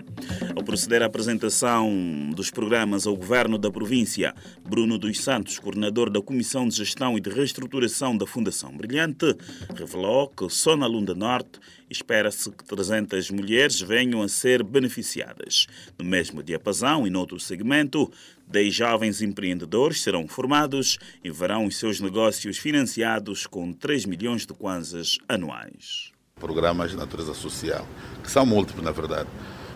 Ao 0.57 0.65
proceder 0.65 1.03
à 1.03 1.07
apresentação 1.07 2.31
dos 2.35 2.51
programas 2.51 3.07
ao 3.07 3.15
governo 3.15 3.59
da 3.59 3.71
província, 3.71 4.35
Bruno 4.67 4.97
dos 4.97 5.21
Santos, 5.21 5.59
coordenador 5.59 6.09
da 6.09 6.23
Comissão 6.23 6.67
de 6.67 6.78
Gestão 6.79 7.19
e 7.19 7.21
de 7.21 7.29
Reestruturação 7.29 8.17
da 8.17 8.25
Fundação 8.25 8.77
Brilhante, 8.77 9.37
revelou 9.77 10.29
que 10.29 10.49
só 10.49 10.77
na 10.77 10.87
Lunda 10.87 11.13
Norte 11.13 11.59
espera-se 11.91 12.51
que 12.53 12.65
300 12.65 13.31
mulheres 13.33 13.81
venham 13.81 14.23
a 14.23 14.29
ser 14.29 14.63
beneficiadas. 14.63 15.67
No 15.99 16.05
mesmo 16.05 16.41
diapasão 16.41 17.05
e 17.05 17.11
noutro 17.11 17.41
segmento, 17.41 18.11
10 18.47 18.73
jovens 18.73 19.21
empreendedores 19.21 20.03
serão 20.03 20.29
formados 20.29 20.99
e 21.25 21.31
verão 21.31 21.67
os 21.67 21.77
seus 21.77 22.01
negócios 22.01 22.59
financiados 22.59 23.47
com 23.47 23.73
3 23.73 24.07
milhões 24.07 24.47
de 24.47 24.55
kwanzas 24.55 25.19
anuais. 25.29 26.13
Programas 26.37 26.93
de 26.93 26.97
natureza 26.97 27.35
social, 27.35 27.87
que 28.23 28.31
são 28.31 28.47
múltiplos, 28.47 28.85
na 28.85 28.93
verdade, 28.93 29.29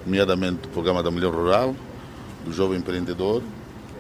nomeadamente 0.07 0.69
o 0.69 0.71
Programa 0.71 1.03
da 1.03 1.11
Mulher 1.11 1.33
Rural, 1.33 1.75
do 2.45 2.53
Jovem 2.53 2.79
Empreendedor, 2.79 3.43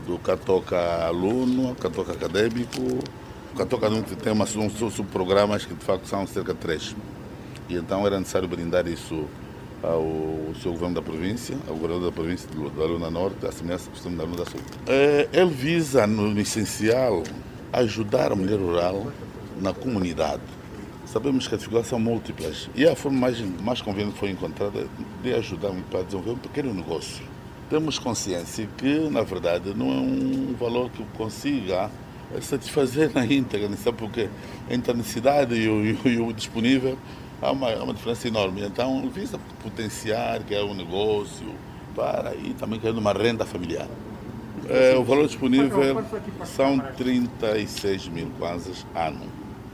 do 0.06 0.18
Catoca 0.18 1.06
Aluno, 1.06 1.74
Catoca 1.76 2.12
Acadêmico. 2.12 2.80
O 3.52 3.56
Catoca 3.56 3.86
Aluno 3.86 4.02
tem 4.02 4.32
uma, 4.32 4.44
um 4.44 4.90
subprogramas 4.90 5.64
que 5.64 5.74
de 5.74 5.84
facto 5.84 6.06
são 6.06 6.26
cerca 6.26 6.52
de 6.54 6.60
três. 6.60 6.94
E 7.68 7.76
então 7.76 8.06
era 8.06 8.18
necessário 8.18 8.48
brindar 8.48 8.86
isso 8.86 9.26
ao 9.82 10.54
seu 10.62 10.72
governo 10.72 10.94
da 10.94 11.02
província, 11.02 11.56
ao 11.68 11.74
governador 11.74 12.10
da 12.10 12.12
província 12.12 12.48
da 12.48 12.84
Luna 12.84 13.10
Norte, 13.10 13.46
a 13.46 13.52
semelhança 13.52 13.90
do 13.90 13.96
sistema 13.96 14.16
da 14.16 14.24
Luna 14.24 14.44
Sul. 14.44 14.60
É, 14.86 15.28
ele 15.32 15.50
visa, 15.50 16.06
no 16.06 16.38
essencial, 16.40 17.22
ajudar 17.72 18.32
a 18.32 18.36
mulher 18.36 18.58
rural 18.58 19.08
na 19.60 19.72
comunidade. 19.72 20.42
Sabemos 21.04 21.48
que 21.48 21.54
as 21.54 21.60
dificuldades 21.60 21.90
são 21.90 21.98
múltiplas 21.98 22.70
e 22.74 22.86
a 22.86 22.94
forma 22.94 23.18
mais, 23.18 23.40
mais 23.60 23.82
conveniente 23.82 24.18
foi 24.18 24.30
encontrada 24.30 24.86
de 25.22 25.34
ajudar 25.34 25.72
para 25.90 26.02
desenvolver 26.02 26.30
um 26.30 26.38
pequeno 26.38 26.72
negócio. 26.72 27.31
Temos 27.72 27.98
consciência 27.98 28.68
que, 28.76 29.08
na 29.08 29.22
verdade, 29.22 29.72
não 29.74 29.86
é 29.86 29.94
um 29.94 30.54
valor 30.60 30.90
que 30.90 31.02
consiga 31.16 31.90
satisfazer 32.42 33.10
na 33.14 33.24
íntegra, 33.24 33.66
sabe 33.78 33.96
porque 33.96 34.28
entre 34.68 34.92
a 34.92 34.94
necessidade 34.94 35.54
e 35.54 35.70
o, 35.70 36.06
e 36.06 36.20
o 36.20 36.34
disponível 36.34 36.98
há 37.40 37.50
uma, 37.50 37.72
há 37.72 37.82
uma 37.82 37.94
diferença 37.94 38.28
enorme. 38.28 38.62
Então, 38.62 39.08
visa 39.08 39.40
potenciar, 39.62 40.42
que 40.42 40.54
é 40.54 40.62
um 40.62 40.74
negócio, 40.74 41.46
para 41.96 42.34
e 42.34 42.52
também 42.52 42.78
criando 42.78 42.98
uma 42.98 43.14
renda 43.14 43.46
familiar. 43.46 43.88
É, 44.68 44.94
o 44.94 45.02
valor 45.02 45.26
disponível 45.26 46.04
são 46.44 46.78
36 46.78 48.08
mil 48.08 48.26
kwanzas 48.38 48.84
ano. 48.94 49.22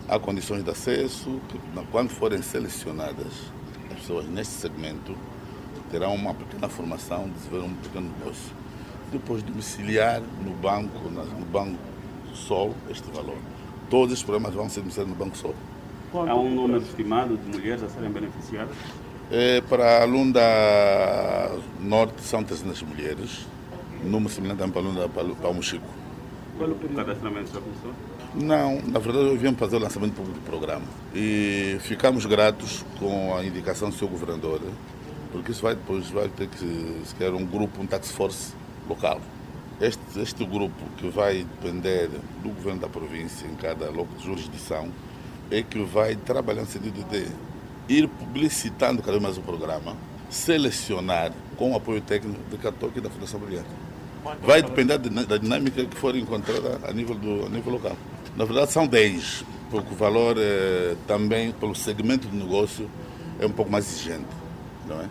Há 0.08 0.20
condições 0.20 0.62
de 0.62 0.70
acesso, 0.70 1.40
que, 1.48 1.58
quando 1.90 2.10
forem 2.10 2.42
selecionadas 2.42 3.50
as 3.90 3.98
pessoas 3.98 4.24
neste 4.28 4.52
segmento, 4.52 5.16
terão 5.90 6.14
uma 6.14 6.34
pequena 6.34 6.68
formação 6.68 7.24
de 7.24 7.30
desenvolver 7.30 7.66
um 7.66 7.74
pequeno 7.74 8.10
negócio. 8.18 8.52
Depois 9.10 9.42
domiciliar 9.42 10.20
no 10.44 10.52
banco, 10.52 11.08
no 11.08 11.46
banco 11.46 11.78
Sol, 12.34 12.74
este 12.90 13.10
valor. 13.10 13.36
Todos 13.90 14.14
os 14.14 14.22
programas 14.22 14.54
vão 14.54 14.68
ser 14.68 14.80
domiciliados 14.80 15.18
no 15.18 15.24
Banco 15.24 15.36
Sol. 15.36 15.54
Há 16.12 16.34
um 16.34 16.50
número 16.50 16.82
estimado 16.82 17.36
de 17.36 17.48
mulheres 17.48 17.82
a 17.82 17.88
serem 17.88 18.10
beneficiadas? 18.10 18.74
É, 19.30 19.60
para 19.62 20.02
a 20.02 20.04
Lunda 20.06 20.40
Norte 21.80 22.22
são 22.22 22.42
300 22.42 22.82
mulheres, 22.82 23.46
número 24.02 24.32
semelhante 24.32 24.66
para 24.70 24.80
a 24.80 24.84
Lunda 24.84 25.08
para, 25.08 25.50
o 25.50 25.54
Mochico. 25.54 25.86
Qual 26.56 26.70
o 26.70 26.74
cadastramento 26.74 27.52
já 27.52 27.60
começou? 27.60 27.92
Não, 28.34 28.80
na 28.90 28.98
verdade 28.98 29.36
viemos 29.36 29.58
fazer 29.58 29.76
o 29.76 29.78
lançamento 29.80 30.14
público 30.14 30.38
do 30.38 30.44
programa 30.44 30.84
e 31.14 31.76
ficamos 31.80 32.24
gratos 32.26 32.84
com 32.98 33.36
a 33.36 33.44
indicação 33.44 33.90
do 33.90 33.94
seu 33.94 34.08
governador, 34.08 34.60
porque 35.32 35.52
isso 35.52 35.62
vai 35.62 35.74
depois 35.74 36.08
vai 36.10 36.28
ter 36.28 36.48
que 36.48 37.02
se 37.04 37.14
criar 37.14 37.32
um 37.32 37.44
grupo, 37.44 37.80
um 37.80 37.86
task 37.86 38.12
force 38.12 38.52
local. 38.88 39.20
Este, 39.80 40.00
este 40.20 40.44
grupo 40.44 40.74
que 40.96 41.08
vai 41.08 41.44
depender 41.44 42.08
do 42.42 42.48
governo 42.48 42.80
da 42.80 42.88
província 42.88 43.46
em 43.46 43.54
cada 43.54 43.92
jurisdição 44.20 44.88
é 45.50 45.62
que 45.62 45.82
vai 45.84 46.16
trabalhar 46.16 46.62
no 46.62 46.66
sentido 46.66 47.04
de 47.08 47.28
ir 47.88 48.08
publicitando 48.08 49.00
cada 49.00 49.12
vez 49.12 49.22
mais 49.22 49.38
o 49.38 49.40
programa, 49.40 49.96
selecionar 50.28 51.32
com 51.56 51.72
o 51.72 51.76
apoio 51.76 52.00
técnico 52.00 52.40
do 52.50 52.58
Catoque 52.58 52.98
e 52.98 53.00
da 53.00 53.08
Fundação 53.08 53.40
Brilhante. 53.40 53.68
Vai 54.42 54.62
depender 54.62 54.98
da 54.98 55.36
dinâmica 55.38 55.84
que 55.84 55.96
for 55.96 56.14
encontrada 56.16 56.80
a 56.86 56.92
nível, 56.92 57.14
do, 57.14 57.46
a 57.46 57.48
nível 57.48 57.74
local. 57.74 57.96
Na 58.36 58.44
verdade, 58.44 58.72
são 58.72 58.86
10, 58.86 59.44
porque 59.70 59.92
o 59.92 59.96
valor 59.96 60.36
é, 60.38 60.96
também, 61.06 61.52
pelo 61.52 61.74
segmento 61.74 62.28
do 62.28 62.36
negócio, 62.36 62.90
é 63.40 63.46
um 63.46 63.50
pouco 63.50 63.70
mais 63.70 63.86
exigente. 63.86 64.26
Não 64.88 65.00
é? 65.00 65.08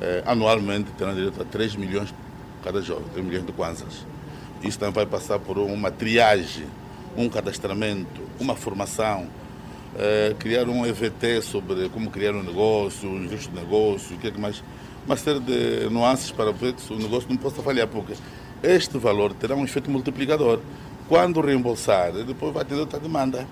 É, 0.00 0.22
anualmente 0.26 0.90
terão 0.92 1.14
direito 1.14 1.42
a 1.42 1.44
3 1.44 1.74
milhões 1.76 2.14
cada 2.62 2.80
jovem, 2.80 3.04
3 3.12 3.26
milhões 3.26 3.46
de 3.46 3.52
kwanzas. 3.52 4.06
Isso 4.62 4.78
também 4.78 4.94
vai 4.94 5.06
passar 5.06 5.38
por 5.38 5.58
uma 5.58 5.90
triagem, 5.90 6.66
um 7.16 7.28
cadastramento, 7.28 8.22
uma 8.38 8.54
formação, 8.54 9.26
é, 9.96 10.34
criar 10.38 10.68
um 10.68 10.84
EVT 10.84 11.42
sobre 11.42 11.88
como 11.88 12.10
criar 12.10 12.32
um 12.32 12.42
negócio, 12.42 13.08
um 13.08 13.22
registro 13.22 13.52
de 13.52 13.60
negócio, 13.60 14.16
o 14.16 14.18
que 14.18 14.28
é 14.28 14.30
que 14.30 14.40
mais. 14.40 14.62
Uma 15.06 15.16
série 15.16 15.40
de 15.40 15.88
nuances 15.90 16.30
para 16.30 16.52
ver 16.52 16.74
que 16.74 16.92
o 16.92 16.98
negócio 16.98 17.28
não 17.28 17.36
possa 17.36 17.62
falhar, 17.62 17.88
porque 17.88 18.14
este 18.62 18.98
valor 18.98 19.32
terá 19.32 19.54
um 19.54 19.64
efeito 19.64 19.90
multiplicador. 19.90 20.60
Quando 21.08 21.40
reembolsar, 21.40 22.12
depois 22.12 22.52
vai 22.52 22.64
ter 22.64 22.74
outra 22.74 23.00
demanda. 23.00 23.46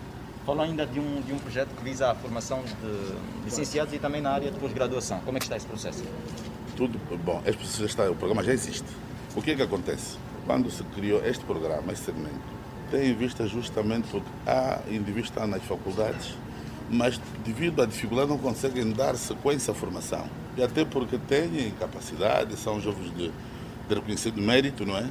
Falou 0.46 0.62
ainda 0.62 0.86
de 0.86 1.00
um, 1.00 1.20
de 1.22 1.32
um 1.32 1.38
projeto 1.38 1.70
que 1.76 1.82
visa 1.82 2.12
a 2.12 2.14
formação 2.14 2.62
de 2.62 3.44
licenciados 3.44 3.92
e 3.92 3.98
também 3.98 4.22
na 4.22 4.30
área 4.30 4.48
de 4.48 4.56
pós-graduação. 4.60 5.18
Como 5.24 5.36
é 5.36 5.40
que 5.40 5.46
está 5.46 5.56
esse 5.56 5.66
processo? 5.66 6.04
Tudo 6.76 6.96
bom. 7.24 7.42
Este 7.44 7.58
processo 7.58 7.84
está, 7.84 8.08
o 8.08 8.14
programa 8.14 8.44
já 8.44 8.52
existe. 8.52 8.86
O 9.34 9.42
que 9.42 9.50
é 9.50 9.56
que 9.56 9.62
acontece? 9.62 10.16
Quando 10.46 10.70
se 10.70 10.84
criou 10.84 11.20
este 11.26 11.44
programa, 11.44 11.92
este 11.92 12.04
segmento, 12.04 12.38
tem 12.92 13.10
em 13.10 13.14
vista 13.14 13.44
justamente 13.48 14.06
porque 14.08 14.28
há 14.46 14.78
indivíduos 14.88 15.30
que 15.30 15.30
estão 15.30 15.48
nas 15.48 15.64
faculdades, 15.64 16.34
mas 16.88 17.20
devido 17.44 17.82
à 17.82 17.86
dificuldade 17.86 18.30
não 18.30 18.38
conseguem 18.38 18.92
dar 18.92 19.16
sequência 19.16 19.72
à 19.72 19.74
formação. 19.74 20.28
E 20.56 20.62
até 20.62 20.84
porque 20.84 21.18
têm 21.18 21.72
capacidade, 21.72 22.56
são 22.56 22.80
jovens 22.80 23.12
de, 23.16 23.32
de 23.88 23.94
reconhecido 23.94 24.40
mérito, 24.40 24.86
não 24.86 24.96
é? 24.96 25.10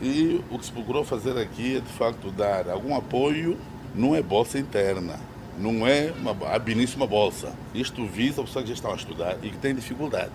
E 0.00 0.42
o 0.50 0.58
que 0.58 0.64
se 0.64 0.72
procurou 0.72 1.04
fazer 1.04 1.36
aqui 1.36 1.76
é, 1.76 1.80
de 1.80 1.92
facto, 1.92 2.30
dar 2.30 2.70
algum 2.70 2.96
apoio, 2.96 3.58
não 3.94 4.14
é 4.14 4.22
bolsa 4.22 4.58
interna, 4.58 5.18
não 5.58 5.86
é 5.86 6.12
uma, 6.18 6.32
a 6.32 6.96
uma 6.96 7.06
bolsa. 7.06 7.52
Isto 7.74 8.06
visa 8.06 8.42
as 8.42 8.48
pessoas 8.48 8.64
que 8.64 8.68
já 8.68 8.74
estão 8.74 8.92
a 8.92 8.96
estudar 8.96 9.36
e 9.42 9.50
que 9.50 9.56
têm 9.58 9.74
dificuldade. 9.74 10.32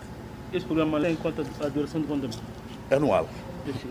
Esse 0.53 0.66
programa 0.66 0.99
tem 0.99 1.16
conta 1.16 1.45
a 1.62 1.68
duração 1.68 2.01
de 2.01 2.07
quanto 2.07 2.28
tempo? 2.28 2.43
Anual. 2.89 3.30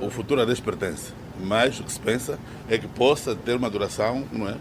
O 0.00 0.10
futuro 0.10 0.40
a 0.40 0.44
Deus 0.44 0.60
pertence. 0.60 1.12
Mas 1.40 1.78
o 1.78 1.84
que 1.84 1.92
se 1.92 2.00
pensa 2.00 2.38
é 2.68 2.78
que 2.78 2.88
possa 2.88 3.36
ter 3.36 3.54
uma 3.54 3.70
duração, 3.70 4.24
não 4.32 4.48
é? 4.48 4.56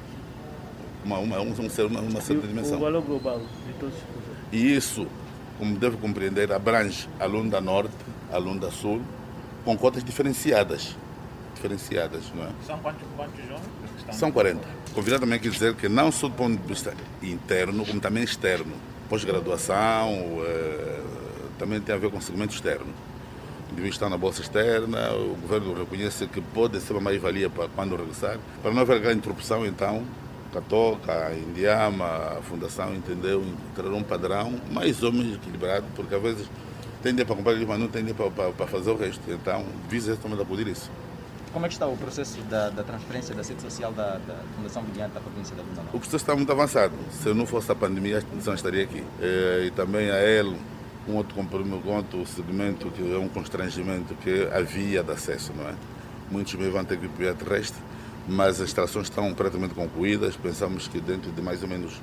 Uma, 1.03 1.17
uma, 1.19 1.39
uma, 1.39 1.53
uma 2.01 2.21
certa 2.21 2.45
e 2.45 2.47
dimensão. 2.47 2.77
O 2.77 2.81
valor 2.81 3.01
global 3.01 3.39
de 3.39 3.73
todos 3.79 3.95
os 3.95 4.03
E 4.51 4.75
isso, 4.75 5.07
como 5.57 5.75
deve 5.77 5.97
compreender, 5.97 6.51
abrange 6.51 7.07
aluno 7.19 7.49
da 7.49 7.61
Norte, 7.61 7.95
aluno 8.31 8.59
da 8.59 8.69
Sul, 8.69 9.01
com 9.65 9.75
cotas 9.77 10.03
diferenciadas. 10.03 10.95
Diferenciadas, 11.55 12.31
não 12.35 12.43
é? 12.43 12.49
São 12.65 12.77
quantos, 12.79 13.07
quantos 13.15 13.45
jovens? 13.47 13.65
São 14.11 14.31
40. 14.31 14.76
Convidar 14.97 15.19
também 15.19 15.37
quer 15.39 15.49
dizer 15.49 15.75
que 15.75 15.87
não 15.87 16.11
só 16.11 16.27
do 16.27 16.33
ponto 16.33 16.59
de 16.59 16.67
vista 16.67 16.91
interno, 17.21 17.85
como 17.85 17.99
também 17.99 18.23
externo. 18.23 18.73
Pós-graduação, 19.07 20.09
eh, 20.43 21.01
também 21.59 21.79
tem 21.79 21.93
a 21.93 21.99
ver 21.99 22.09
com 22.09 22.19
segmento 22.19 22.55
externo. 22.55 22.87
Devia 23.71 23.91
estar 23.91 24.09
na 24.09 24.17
bolsa 24.17 24.41
externa, 24.41 25.13
o 25.13 25.37
governo 25.39 25.75
reconhece 25.75 26.25
que 26.25 26.41
pode 26.41 26.81
ser 26.81 26.93
uma 26.93 27.01
mais-valia 27.01 27.47
para 27.47 27.67
quando 27.67 27.95
regressar. 27.95 28.39
Para 28.63 28.73
não 28.73 28.81
haver 28.81 28.99
grande 28.99 29.19
interrupção, 29.19 29.67
então, 29.67 30.03
Catoca, 30.51 31.31
Indiama, 31.47 32.39
a 32.39 32.41
Fundação 32.41 32.95
entendeu 32.95 33.45
entrar 33.69 33.91
um 33.91 34.01
padrão 34.01 34.59
mais 34.71 35.03
ou 35.03 35.11
menos 35.11 35.35
equilibrado, 35.35 35.85
porque 35.95 36.15
às 36.15 36.21
vezes 36.23 36.49
tem 37.03 37.11
dinheiro 37.11 37.27
para 37.27 37.35
comprar 37.35 37.67
mas 37.67 37.79
não 37.79 37.87
tem 37.87 38.03
dinheiro 38.03 38.31
para, 38.31 38.51
para, 38.51 38.65
fazer 38.65 38.89
o 38.89 38.97
resto. 38.97 39.21
Então, 39.27 39.63
visa 39.87 40.17
também 40.17 40.41
acudir 40.41 40.67
isso. 40.67 40.89
Como 41.53 41.65
é 41.65 41.69
que 41.69 41.75
está 41.75 41.87
o 41.87 41.97
processo 41.97 42.39
da, 42.43 42.69
da 42.69 42.83
transferência 42.83 43.33
da 43.33 43.43
sede 43.43 43.61
social 43.61 43.91
da, 43.91 44.17
da 44.17 44.35
Fundação 44.55 44.83
Brilhante 44.83 45.13
da 45.13 45.19
província 45.19 45.55
da 45.55 45.63
Lunda 45.63 45.81
O 45.93 45.99
processo 45.99 46.17
está 46.17 46.35
muito 46.35 46.51
avançado. 46.51 46.93
Se 47.11 47.33
não 47.33 47.45
fosse 47.45 47.71
a 47.71 47.75
pandemia, 47.75 48.15
a 48.15 48.17
instituição 48.19 48.53
estaria 48.53 48.83
aqui. 48.83 49.03
E, 49.19 49.67
e 49.67 49.71
também 49.71 50.11
a 50.11 50.21
ele, 50.21 50.57
um 51.07 51.15
outro 51.15 51.33
compromisso, 51.35 51.81
um 51.85 51.95
outro 51.95 52.25
segmento 52.25 52.91
que 52.91 53.01
é 53.01 53.17
um 53.17 53.29
constrangimento 53.29 54.13
que 54.15 54.29
é 54.29 54.57
a 54.57 54.61
via 54.61 55.03
de 55.03 55.11
acesso, 55.11 55.53
não 55.55 55.67
é? 55.67 55.73
Muitos 56.29 56.53
bem 56.55 56.69
vão 56.69 56.83
ter 56.83 56.97
que 56.97 57.05
ir 57.05 57.11
via 57.17 57.33
terrestre, 57.33 57.81
mas 58.27 58.61
as 58.61 58.67
extrações 58.67 59.07
estão 59.07 59.33
praticamente 59.33 59.73
concluídas. 59.73 60.35
Pensamos 60.35 60.87
que 60.87 60.99
dentro 60.99 61.31
de 61.31 61.41
mais 61.41 61.63
ou 61.63 61.69
menos 61.69 62.01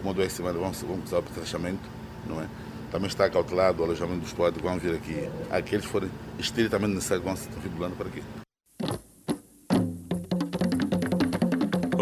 uma 0.00 0.10
ou 0.10 0.14
duas 0.14 0.32
semanas 0.32 0.60
vamos 0.60 0.82
usar 1.04 1.18
o 1.18 1.22
trachamento, 1.22 1.82
não 2.26 2.40
é? 2.40 2.46
Também 2.90 3.08
está 3.08 3.28
cautelado 3.28 3.82
o 3.82 3.84
alojamento 3.84 4.20
dos 4.20 4.32
poetas 4.32 4.62
que 4.62 4.66
vão 4.66 4.78
vir 4.78 4.94
aqui. 4.94 5.28
Aqueles 5.50 5.84
que 5.84 5.92
forem 5.92 6.10
estritamente 6.38 6.94
necessários 6.94 7.24
vão 7.24 7.36
se 7.36 7.48
para 7.48 8.08
aqui. 8.08 8.22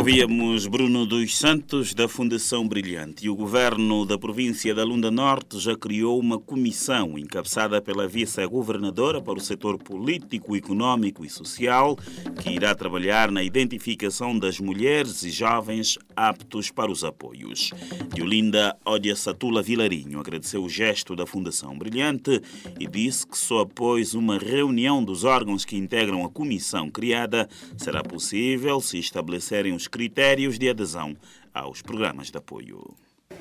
Ouvíamos 0.07 0.69
Bruno 0.69 1.05
dos 1.05 1.37
Santos, 1.37 1.93
da 1.93 2.07
Fundação 2.07 2.69
Brilhante. 2.69 3.27
E 3.27 3.29
o 3.29 3.35
governo 3.35 4.07
da 4.07 4.17
província 4.17 4.73
da 4.73 4.85
Lunda 4.85 5.11
Norte 5.11 5.59
já 5.59 5.77
criou 5.77 6.21
uma 6.21 6.39
comissão 6.39 7.19
encabeçada 7.19 7.83
pela 7.83 8.07
vice-governadora 8.07 9.21
para 9.21 9.37
o 9.37 9.41
setor 9.41 9.77
político, 9.77 10.55
econômico 10.55 11.25
e 11.25 11.29
social, 11.29 11.99
que 12.41 12.51
irá 12.51 12.73
trabalhar 12.73 13.33
na 13.33 13.43
identificação 13.43 14.39
das 14.39 14.61
mulheres 14.61 15.25
e 15.25 15.31
jovens 15.31 15.99
aptos 16.15 16.71
para 16.71 16.93
os 16.93 17.03
apoios. 17.03 17.73
Diolinda 18.15 18.77
Odia 18.85 19.17
Satula 19.17 19.61
Vilarinho 19.61 20.21
agradeceu 20.21 20.63
o 20.63 20.69
gesto 20.69 21.17
da 21.17 21.27
Fundação 21.27 21.77
Brilhante 21.77 22.41
e 22.79 22.87
disse 22.87 23.27
que 23.27 23.37
só 23.37 23.63
após 23.63 24.15
uma 24.15 24.39
reunião 24.39 25.03
dos 25.03 25.25
órgãos 25.25 25.65
que 25.65 25.77
integram 25.77 26.25
a 26.25 26.31
comissão 26.31 26.89
criada 26.89 27.49
será 27.77 28.05
possível 28.05 28.81
se 28.81 28.99
estabelecerem 28.99 29.75
os 29.75 29.89
critérios 29.97 30.59
de 30.59 30.69
adesão 30.69 31.17
aos 31.55 31.81
programas 31.81 32.31
de 32.31 32.37
apoio. 32.37 32.95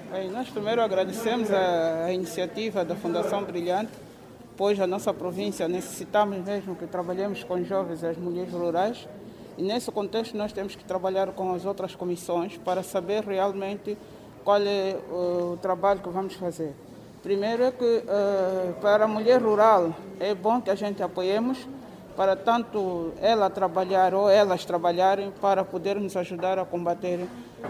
Bem, 0.09 0.31
nós 0.31 0.47
primeiro 0.49 0.81
agradecemos 0.81 1.51
a, 1.51 2.05
a, 2.05 2.13
iniciativa 2.13 2.85
da 2.85 2.95
Fundação 2.95 3.43
Brilhante, 3.43 3.91
pois 4.55 4.79
a 4.79 4.87
nossa 4.87 5.13
província 5.13 5.67
necessitamos 5.67 6.37
mesmo 6.45 6.73
que 6.77 6.87
trabalhemos 6.87 7.43
com 7.43 7.61
jovens 7.65 8.03
e 8.03 8.07
as 8.07 8.15
mulheres 8.15 8.53
rurais 8.53 9.05
e 9.57 9.63
nesse 9.63 9.91
contexto 9.91 10.37
nós 10.37 10.53
temos 10.53 10.77
que 10.77 10.85
trabalhar 10.85 11.33
com 11.33 11.53
as 11.53 11.65
outras 11.65 11.93
comissões 11.93 12.57
para 12.57 12.81
saber 12.81 13.25
realmente 13.25 13.97
qual 14.45 14.61
é 14.61 14.95
o 15.11 15.57
trabalho 15.61 15.99
que 15.99 16.07
vamos 16.07 16.35
fazer. 16.35 16.73
Primeiro 17.21 17.63
é 17.63 17.71
que 17.71 17.83
uh, 17.83 18.73
para 18.79 19.03
a 19.03 19.07
mulher 19.09 19.41
rural 19.41 19.93
é 20.21 20.33
bom 20.33 20.61
que 20.61 20.69
a 20.69 20.75
gente 20.75 21.03
apoiemos 21.03 21.67
para 22.15 22.35
tanto 22.35 23.11
ela 23.21 23.49
trabalhar 23.49 24.13
ou 24.13 24.29
elas 24.29 24.63
trabalharem 24.65 25.31
para 25.41 25.63
podermos 25.63 26.15
ajudar 26.15 26.57
a 26.57 26.65
combater 26.65 27.27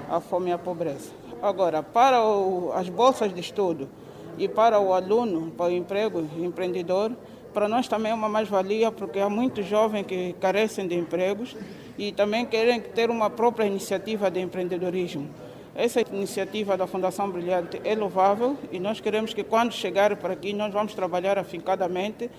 a 0.10 0.20
fome 0.20 0.50
e 0.50 0.54
a 0.54 0.58
pobreza. 0.58 1.10
Agora, 1.42 1.82
para 1.82 2.24
o, 2.24 2.72
as 2.74 2.90
bolsas 2.90 3.34
de 3.34 3.40
estudo 3.40 3.90
e 4.38 4.48
para 4.48 4.80
o 4.80 4.94
aluno, 4.94 5.52
para 5.52 5.68
o 5.68 5.72
emprego 5.72 6.28
empreendedor, 6.38 7.12
para 7.54 7.68
nós 7.68 7.88
também 7.88 8.12
é 8.12 8.16
uma 8.16 8.30
mais-valia 8.30 8.92
porque 8.92 9.20
há 9.20 9.30
muitos 9.30 9.66
jovens 9.66 10.06
que 10.06 10.34
carecem 10.40 10.88
de 10.88 10.96
empregos 10.96 11.56
e 11.98 12.12
também 12.12 12.46
querem 12.46 12.82
ter 12.82 13.10
uma 13.10 13.30
própria 13.30 13.66
iniciativa 13.66 14.30
de 14.30 14.42
empreendedorismo. 14.42 15.30
Essa 15.74 16.02
iniciativa 16.02 16.78
da 16.78 16.88
Fundação 16.88 17.30
Brilhante 17.30 17.82
é 17.84 17.96
louvável 17.96 18.58
e 18.72 18.80
nós 18.80 19.00
queremos 19.00 19.34
que 19.34 19.44
quando 19.44 19.74
chegar 19.74 20.16
para 20.18 20.34
aqui 20.34 20.54
nós 20.54 20.72
vamos 20.72 20.94
trabalhar 20.94 21.38
afincadamente 21.38 22.30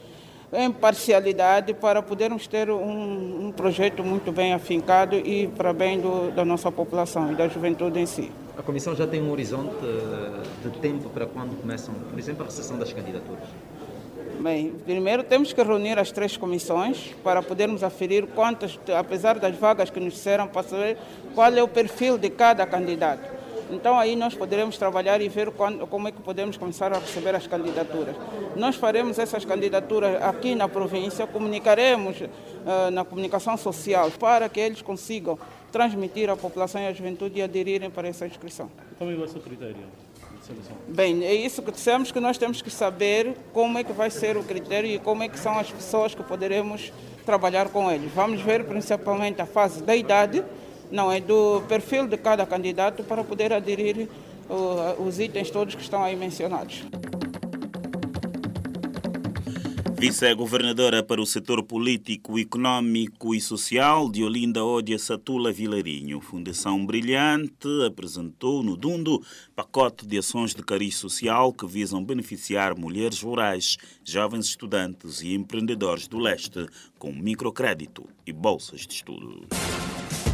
em 0.53 0.71
parcialidade 0.71 1.75
para 1.75 2.03
podermos 2.03 2.47
ter 2.47 2.71
um, 2.71 3.47
um 3.47 3.53
projeto 3.53 4.05
muito 4.05 4.31
bem 4.31 4.53
afincado 4.53 5.17
e 5.17 5.49
para 5.49 5.73
bem 5.73 6.01
do, 6.01 6.31
da 6.31 6.45
nossa 6.45 6.71
população 6.71 7.33
e 7.33 7.35
da 7.35 7.49
juventude 7.49 7.99
em 7.99 8.07
si. 8.07 8.31
A 8.57 8.63
Comissão 8.63 8.95
já 8.95 9.07
tem 9.07 9.23
um 9.23 9.31
horizonte 9.31 9.75
eh, 9.83 10.69
de 10.69 10.79
tempo 10.79 11.11
para 11.11 11.27
quando 11.27 11.61
começam, 11.61 11.95
por 11.95 12.19
exemplo, 12.19 12.43
a 12.43 12.47
recepção 12.47 12.79
das 12.79 12.91
candidaturas? 12.93 13.45
Bem, 14.41 14.73
primeiro 14.85 15.23
temos 15.23 15.53
que 15.53 15.63
reunir 15.63 15.99
as 15.99 16.11
três 16.11 16.37
comissões 16.37 17.15
para 17.23 17.43
podermos 17.43 17.83
aferir 17.83 18.27
quantas, 18.29 18.79
apesar 18.97 19.39
das 19.39 19.57
vagas 19.57 19.91
que 19.91 20.01
nos 20.01 20.15
disseram, 20.15 20.47
para 20.47 20.63
saber 20.63 20.97
qual 21.35 21.53
é 21.53 21.63
o 21.63 21.69
perfil 21.69 22.17
de 22.17 22.31
cada 22.31 22.67
candidato. 22.67 23.36
Então 23.71 23.99
aí 23.99 24.15
nós 24.15 24.35
poderemos 24.35 24.79
trabalhar 24.79 25.21
e 25.21 25.29
ver 25.29 25.51
quando, 25.51 25.87
como 25.87 26.09
é 26.09 26.13
que 26.13 26.21
podemos 26.21 26.57
começar 26.57 26.93
a 26.93 26.99
receber 26.99 27.35
as 27.35 27.47
candidaturas. 27.47 28.15
Nós 28.55 28.77
faremos 28.77 29.19
essas 29.19 29.45
candidaturas 29.45 30.23
aqui 30.23 30.55
na 30.55 30.69
província, 30.69 31.27
comunicaremos 31.27 32.21
uh, 32.21 32.91
na 32.93 33.05
comunicação 33.05 33.57
social 33.57 34.11
para 34.13 34.49
que 34.49 34.61
eles 34.61 34.83
consigam 34.83 35.39
transmitir 35.73 36.31
à 36.31 36.37
população 36.37 36.81
e 36.81 36.87
à 36.87 36.93
juventude 36.93 37.39
e 37.39 37.43
aderirem 37.43 37.91
para 37.91 38.09
essa 38.09 38.27
inscrição. 38.27 38.71
Como 38.99 39.17
vai 39.17 39.29
ser 39.29 39.39
o 39.39 39.43
critério? 39.43 39.77
Bem, 40.87 41.25
é 41.25 41.35
isso 41.35 41.61
que 41.61 41.73
dissemos 41.73 42.13
que 42.13 42.21
nós 42.21 42.39
temos 42.39 42.63
que 42.63 42.71
saber 42.71 43.35
como 43.53 43.79
é 43.79 43.85
que 43.85 43.93
vai 43.93 44.11
ser 44.11 44.37
o 44.37 44.45
critério 44.45 44.89
e 44.89 44.99
como 44.99 45.23
é 45.23 45.29
que 45.29 45.39
são 45.39 45.59
as 45.59 45.71
pessoas 45.71 46.15
que 46.15 46.23
poderemos 46.23 46.93
trabalhar 47.25 47.69
com 47.69 47.91
eles. 47.91 48.13
Vamos 48.13 48.41
ver 48.41 48.65
principalmente 48.65 49.43
a 49.43 49.47
fase 49.47 49.83
da 49.83 49.97
idade, 49.97 50.45
não 50.91 51.11
é 51.11 51.21
do 51.21 51.63
perfil 51.69 52.07
de 52.07 52.17
cada 52.17 52.47
candidato 52.47 53.03
para 53.03 53.25
poder 53.25 53.53
aderir 53.53 54.09
os 54.99 55.19
itens 55.19 55.51
todos 55.51 55.75
que 55.75 55.83
estão 55.83 56.03
aí 56.03 56.17
mencionados. 56.17 56.85
Vice-governadora 59.99 61.03
para 61.03 61.23
o 61.23 61.27
setor 61.27 61.63
político, 61.63 62.39
econômico 62.39 63.35
e 63.35 63.41
social 63.41 64.11
de 64.11 64.23
Olinda 64.23 64.63
Ódia 64.63 64.99
Satula 64.99 65.51
Vilarinho. 65.51 66.21
Fundação 66.21 66.85
Brilhante 66.85 67.67
apresentou 67.87 68.63
no 68.63 68.77
Dundo 68.77 69.23
pacote 69.55 70.07
de 70.07 70.19
ações 70.19 70.55
de 70.55 70.63
cariz 70.63 70.97
social 70.97 71.51
que 71.51 71.67
visam 71.67 72.05
beneficiar 72.05 72.77
mulheres 72.77 73.23
rurais, 73.23 73.79
jovens 74.05 74.45
estudantes 74.45 75.23
e 75.23 75.33
empreendedores 75.33 76.07
do 76.07 76.19
leste 76.19 76.67
com 76.99 77.11
microcrédito 77.11 78.07
e 78.27 78.35
bolsas 78.35 78.83
de 78.83 78.93
estudo. 78.93 79.47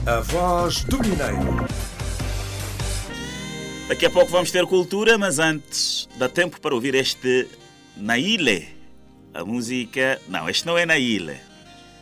A 0.04 0.18
voz 0.18 0.82
do 0.82 0.98
Mineiro. 0.98 1.64
Daqui 3.86 4.06
a 4.06 4.10
pouco 4.10 4.32
vamos 4.32 4.50
ter 4.50 4.66
cultura, 4.66 5.16
mas 5.16 5.38
antes 5.38 6.08
dá 6.16 6.28
tempo 6.28 6.60
para 6.60 6.74
ouvir 6.74 6.96
este 6.96 7.48
Naile 7.96 8.66
a 9.32 9.44
música. 9.44 10.20
Não, 10.28 10.48
este 10.48 10.66
não 10.66 10.76
é 10.76 10.84
na 10.84 10.98
ilha. 10.98 11.40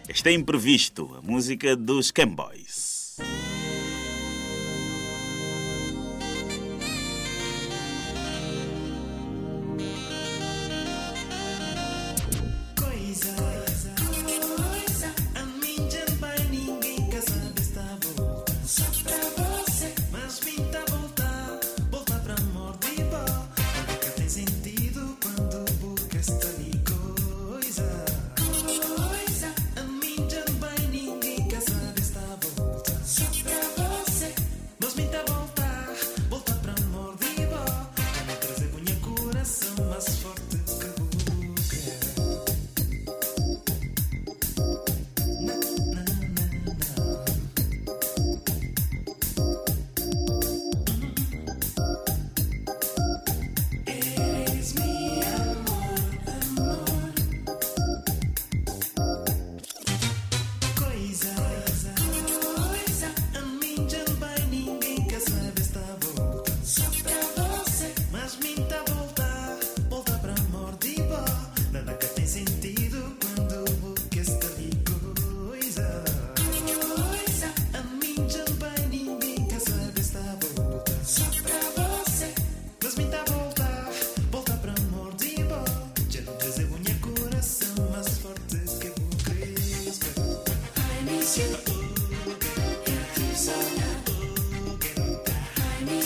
Este 0.09 0.31
é 0.31 0.33
imprevisto. 0.33 1.15
A 1.19 1.21
música 1.21 1.77
dos 1.77 2.11
Camboys. 2.11 2.90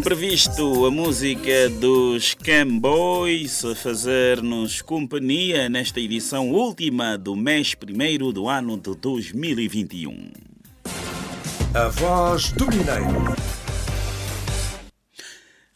Imprevisto, 0.00 0.86
a 0.86 0.90
música 0.90 1.68
dos 1.78 2.32
Camboys 2.32 3.62
a 3.66 3.74
fazer-nos 3.74 4.80
companhia 4.80 5.68
nesta 5.68 6.00
edição 6.00 6.50
última 6.50 7.18
do 7.18 7.36
mês 7.36 7.74
primeiro 7.74 8.32
do 8.32 8.48
ano 8.48 8.78
de 8.78 8.96
2021. 8.96 10.32
A 11.74 11.88
voz 11.88 12.50
do 12.52 12.66
Mineiro. 12.68 13.49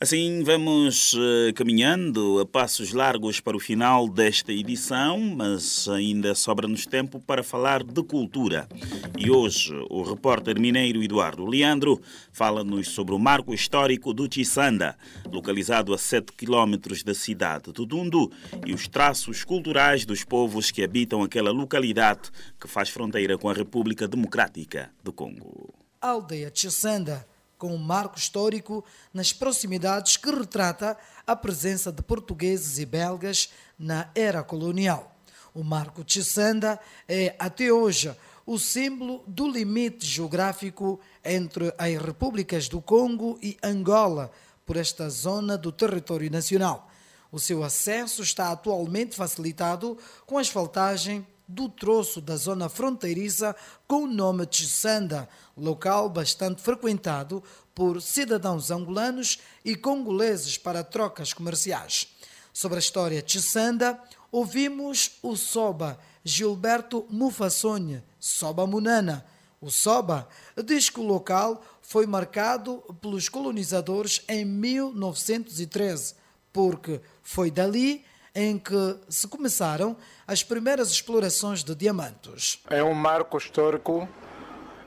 Assim 0.05 0.43
vamos 0.43 1.15
eh, 1.17 1.53
caminhando 1.55 2.39
a 2.39 2.45
passos 2.45 2.93
largos 2.93 3.41
para 3.41 3.57
o 3.57 3.59
final 3.59 4.07
desta 4.07 4.53
edição, 4.53 5.19
mas 5.19 5.89
ainda 5.89 6.35
sobra-nos 6.35 6.85
tempo 6.85 7.19
para 7.19 7.43
falar 7.43 7.83
de 7.83 8.03
cultura. 8.03 8.69
E 9.17 9.31
hoje 9.31 9.73
o 9.89 10.03
repórter 10.03 10.61
mineiro 10.61 11.03
Eduardo 11.03 11.47
Leandro 11.47 12.03
fala-nos 12.31 12.89
sobre 12.89 13.15
o 13.15 13.19
marco 13.19 13.55
histórico 13.55 14.13
do 14.13 14.31
Chisanda, 14.31 14.95
localizado 15.33 15.95
a 15.95 15.97
7 15.97 16.35
quilómetros 16.35 17.03
da 17.03 17.15
cidade 17.15 17.73
de 17.73 17.87
Dundu, 17.87 18.31
e 18.67 18.75
os 18.75 18.87
traços 18.87 19.43
culturais 19.43 20.05
dos 20.05 20.23
povos 20.23 20.71
que 20.71 20.85
habitam 20.85 21.23
aquela 21.23 21.51
localidade 21.51 22.31
que 22.61 22.69
faz 22.69 22.91
fronteira 22.91 23.39
com 23.39 23.49
a 23.49 23.55
República 23.55 24.07
Democrática 24.07 24.91
do 25.03 25.15
Congo. 25.15 25.73
Aldeia 25.99 26.53
Chisanda 26.55 27.27
com 27.65 27.75
um 27.75 27.79
marco 27.79 28.19
histórico 28.19 28.85
nas 29.11 29.33
proximidades 29.33 30.19
que 30.19 30.31
retrata 30.31 30.99
a 31.27 31.35
presença 31.35 31.91
de 31.91 32.03
portugueses 32.03 32.79
e 32.79 32.85
belgas 32.85 33.49
na 33.79 34.11
era 34.15 34.43
colonial. 34.43 35.17
O 35.55 35.65
Marco 35.65 36.05
Chisanda 36.07 36.79
é, 37.09 37.35
até 37.39 37.73
hoje, 37.73 38.15
o 38.45 38.59
símbolo 38.59 39.25
do 39.27 39.49
limite 39.49 40.05
geográfico 40.05 41.01
entre 41.25 41.73
as 41.79 41.97
repúblicas 41.97 42.69
do 42.69 42.83
Congo 42.83 43.39
e 43.43 43.57
Angola, 43.65 44.31
por 44.67 44.77
esta 44.77 45.09
zona 45.09 45.57
do 45.57 45.73
território 45.73 46.31
nacional. 46.31 46.91
O 47.33 47.41
seu 47.41 47.65
acesso 47.65 48.21
está 48.21 48.53
atualmente 48.53 49.17
facilitado 49.17 49.97
com 50.27 50.37
asfaltagem 50.37 51.27
do 51.47 51.69
troço 51.69 52.21
da 52.21 52.37
zona 52.37 52.69
fronteiriça 52.69 53.55
com 53.87 54.05
o 54.05 54.07
nome 54.07 54.47
Chisanda, 54.51 55.29
local 55.57 56.09
bastante 56.09 56.63
frequentado 56.63 57.43
por 57.75 58.01
cidadãos 58.01 58.71
angolanos 58.71 59.39
e 59.65 59.75
congoleses 59.75 60.57
para 60.57 60.85
trocas 60.85 61.33
comerciais. 61.33 62.09
Sobre 62.53 62.77
a 62.77 62.81
história 62.81 63.23
Chisanda, 63.27 64.01
ouvimos 64.31 65.19
o 65.23 65.37
Soba 65.37 65.99
Gilberto 66.25 67.05
Mufassonha, 67.11 68.05
Soba 68.19 68.67
Munana. 68.67 69.27
O 69.61 69.71
Soba 69.71 70.29
diz 70.65 70.89
que 70.89 71.01
o 71.01 71.07
local 71.07 71.63
foi 71.83 72.07
marcado 72.07 72.83
pelos 73.01 73.29
colonizadores 73.29 74.23
em 74.29 74.45
1913, 74.45 76.15
porque 76.53 77.01
foi 77.23 77.51
dali 77.51 78.05
em 78.35 78.59
que 78.59 78.99
se 79.09 79.29
começaram 79.29 79.97
as 80.27 80.43
primeiras 80.43 80.91
explorações 80.91 81.63
de 81.63 81.75
diamantes. 81.75 82.61
É 82.69 82.83
um 82.83 82.93
marco 82.93 83.39
histórico. 83.39 84.09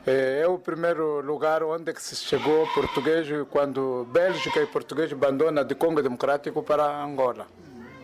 É 0.05 0.47
o 0.47 0.57
primeiro 0.57 1.21
lugar 1.21 1.63
onde 1.63 1.93
se 1.99 2.15
chegou 2.15 2.65
português 2.73 3.27
quando 3.49 4.07
Bélgica 4.09 4.61
e 4.61 4.65
português 4.65 5.11
abandonam 5.11 5.65
de 5.65 5.75
Congo 5.75 6.01
Democrático 6.01 6.63
para 6.63 7.03
Angola. 7.03 7.47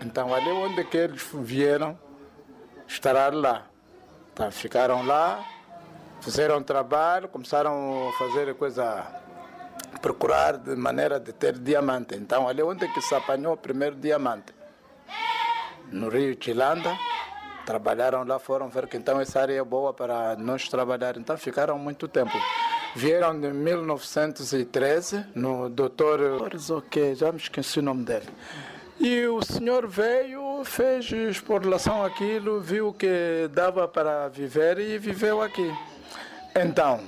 Então 0.01 0.33
ali 0.33 0.49
onde 0.49 0.83
que 0.85 0.97
eles 0.97 1.25
vieram 1.33 1.97
estar 2.87 3.33
lá. 3.33 3.67
Então, 4.33 4.51
ficaram 4.51 5.05
lá, 5.05 5.45
fizeram 6.19 6.61
trabalho, 6.61 7.29
começaram 7.29 8.09
a 8.09 8.13
fazer 8.17 8.53
coisa 8.55 9.07
procurar 10.01 10.57
de 10.57 10.75
maneira 10.75 11.21
de 11.21 11.31
ter 11.31 11.57
diamante. 11.57 12.15
Então 12.15 12.49
ali 12.49 12.61
onde 12.61 12.85
que 12.89 13.01
se 13.01 13.15
apanhou 13.15 13.53
o 13.53 13.57
primeiro 13.57 13.95
diamante 13.95 14.53
no 15.93 16.09
Rio 16.09 16.35
Chilanda. 16.39 16.97
Trabalharam 17.65 18.25
lá, 18.25 18.39
foram 18.39 18.67
ver 18.67 18.87
que 18.87 18.97
então 18.97 19.21
essa 19.21 19.39
área 19.39 19.53
é 19.53 19.63
boa 19.63 19.93
para 19.93 20.35
nós 20.35 20.67
trabalhar. 20.67 21.15
Então 21.17 21.37
ficaram 21.37 21.79
muito 21.79 22.07
tempo. 22.07 22.33
Vieram 22.95 23.33
em 23.35 23.53
1913 23.53 25.25
no 25.33 25.69
doutor 25.69 26.19
ok, 26.71 27.15
já 27.15 27.31
me 27.31 27.37
esqueci 27.37 27.79
o 27.79 27.81
nome 27.81 28.03
dele. 28.03 28.27
E 28.99 29.25
o 29.27 29.41
senhor 29.41 29.87
veio, 29.87 30.63
fez 30.63 31.11
exploração 31.11 32.03
aquilo, 32.03 32.61
viu 32.61 32.93
que 32.93 33.49
dava 33.51 33.87
para 33.87 34.27
viver 34.27 34.77
e 34.79 34.97
viveu 34.97 35.41
aqui. 35.41 35.73
Então, 36.55 37.01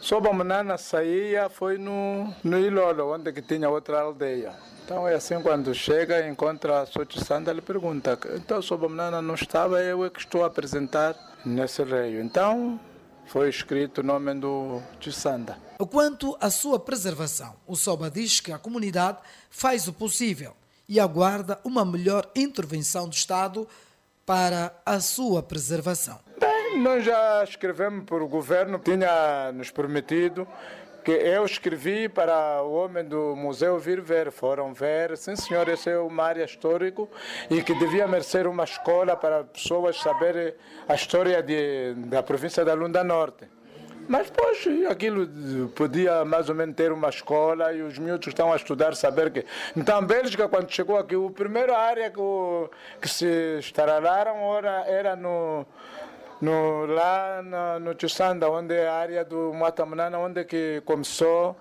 Soba 0.00 0.32
Manana 0.32 0.78
saía, 0.78 1.50
foi 1.50 1.76
no, 1.76 2.34
no 2.42 2.58
Ilolo, 2.58 3.14
onde 3.14 3.32
que 3.32 3.42
tinha 3.42 3.68
outra 3.68 4.00
aldeia. 4.00 4.54
Então 4.82 5.06
é 5.06 5.14
assim, 5.14 5.40
quando 5.42 5.74
chega, 5.74 6.26
encontra 6.26 6.80
a 6.80 6.86
Sochi 6.86 7.22
Sanda, 7.22 7.50
ele 7.50 7.60
pergunta, 7.60 8.18
então 8.34 8.60
Manana 8.88 9.20
não 9.20 9.34
estava, 9.34 9.80
eu 9.82 10.04
é 10.04 10.10
que 10.10 10.18
estou 10.18 10.42
a 10.42 10.46
apresentar 10.46 11.14
nesse 11.44 11.82
rio. 11.84 12.20
Então 12.20 12.80
foi 13.26 13.48
escrito 13.48 13.98
o 13.98 14.02
nome 14.02 14.34
do 14.34 14.82
Chisanda. 14.98 15.58
Quanto 15.90 16.36
à 16.40 16.50
sua 16.50 16.80
preservação, 16.80 17.54
o 17.66 17.76
Soba 17.76 18.10
diz 18.10 18.40
que 18.40 18.52
a 18.52 18.58
comunidade 18.58 19.18
faz 19.48 19.86
o 19.86 19.92
possível 19.92 20.56
e 20.88 20.98
aguarda 20.98 21.60
uma 21.62 21.84
melhor 21.84 22.28
intervenção 22.34 23.08
do 23.08 23.14
Estado 23.14 23.68
para 24.26 24.72
a 24.84 24.98
sua 24.98 25.42
preservação. 25.42 26.18
Nós 26.76 27.04
já 27.04 27.42
escrevemos 27.42 28.04
para 28.04 28.22
o 28.22 28.28
governo, 28.28 28.78
tinha 28.78 29.50
nos 29.52 29.70
prometido 29.70 30.46
que 31.04 31.10
eu 31.10 31.44
escrevi 31.44 32.08
para 32.08 32.62
o 32.62 32.72
homem 32.72 33.04
do 33.04 33.34
museu 33.34 33.78
vir 33.78 34.00
ver. 34.00 34.30
Foram 34.30 34.72
ver, 34.72 35.16
sim 35.16 35.34
senhor, 35.34 35.68
esse 35.68 35.90
é 35.90 35.98
uma 35.98 36.24
área 36.24 36.44
histórica 36.44 37.06
e 37.50 37.62
que 37.62 37.74
devia 37.74 38.06
merecer 38.06 38.46
uma 38.46 38.64
escola 38.64 39.16
para 39.16 39.44
pessoas 39.44 39.98
saberem 40.00 40.54
a 40.88 40.94
história 40.94 41.42
de, 41.42 41.94
da 42.06 42.22
província 42.22 42.64
da 42.64 42.74
Lunda 42.74 43.02
Norte. 43.02 43.48
Mas, 44.08 44.28
pois, 44.30 44.66
aquilo 44.88 45.68
podia 45.68 46.24
mais 46.24 46.48
ou 46.48 46.54
menos 46.54 46.74
ter 46.74 46.90
uma 46.90 47.08
escola 47.08 47.72
e 47.72 47.80
os 47.82 47.96
miúdos 47.98 48.26
estão 48.26 48.52
a 48.52 48.56
estudar, 48.56 48.94
saber 48.96 49.30
que. 49.30 49.44
Então, 49.76 49.98
a 49.98 50.02
Bélgica, 50.02 50.48
quando 50.48 50.68
chegou 50.70 50.96
aqui, 50.96 51.14
a 51.14 51.30
primeira 51.30 51.78
área 51.78 52.10
que, 52.10 52.20
que 53.00 53.08
se 53.08 53.58
estaralaram 53.60 54.56
era, 54.56 54.84
era 54.86 55.16
no, 55.16 55.64
no, 56.40 56.86
lá 56.86 57.42
no, 57.42 57.80
no 57.80 57.94
Tchusanda, 57.94 58.50
onde 58.50 58.74
é 58.74 58.88
a 58.88 58.94
área 58.94 59.24
do 59.24 59.52
Matamanana, 59.52 60.18
onde 60.18 60.44
que 60.44 60.82
começou 60.84 61.56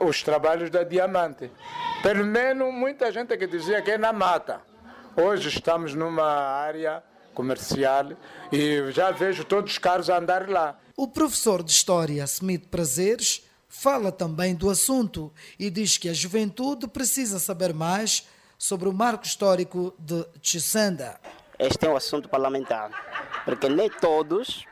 os 0.00 0.22
trabalhos 0.22 0.70
da 0.70 0.82
Diamante. 0.82 1.50
Pelo 2.02 2.24
menos 2.24 2.72
muita 2.72 3.12
gente 3.12 3.36
que 3.36 3.46
dizia 3.46 3.82
que 3.82 3.92
é 3.92 3.98
na 3.98 4.12
mata. 4.12 4.60
Hoje 5.16 5.48
estamos 5.48 5.94
numa 5.94 6.24
área 6.24 7.02
comercial 7.34 8.12
e 8.52 8.90
já 8.90 9.10
vejo 9.10 9.44
todos 9.44 9.72
os 9.72 9.78
carros 9.78 10.08
andar 10.08 10.48
lá. 10.48 10.78
O 10.96 11.08
professor 11.08 11.62
de 11.62 11.70
História, 11.70 12.24
Smith 12.24 12.68
Prazeres, 12.68 13.46
fala 13.68 14.10
também 14.10 14.54
do 14.54 14.68
assunto 14.68 15.32
e 15.58 15.70
diz 15.70 15.96
que 15.96 16.08
a 16.08 16.12
juventude 16.12 16.88
precisa 16.88 17.38
saber 17.38 17.72
mais 17.72 18.26
sobre 18.58 18.88
o 18.88 18.92
marco 18.92 19.24
histórico 19.24 19.94
de 19.98 20.26
Chisanda. 20.42 21.18
Este 21.60 21.86
é 21.86 21.90
um 21.90 21.94
assunto 21.94 22.26
parlamentar, 22.26 22.90
porque 23.44 23.68
nem 23.68 23.90
todos, 23.90 24.64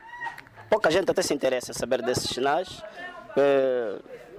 pouca 0.67 0.89
gente 0.89 1.11
até 1.11 1.21
se 1.21 1.35
interessa 1.35 1.69
em 1.69 1.73
saber 1.75 2.01
desses 2.01 2.31
sinais. 2.31 2.81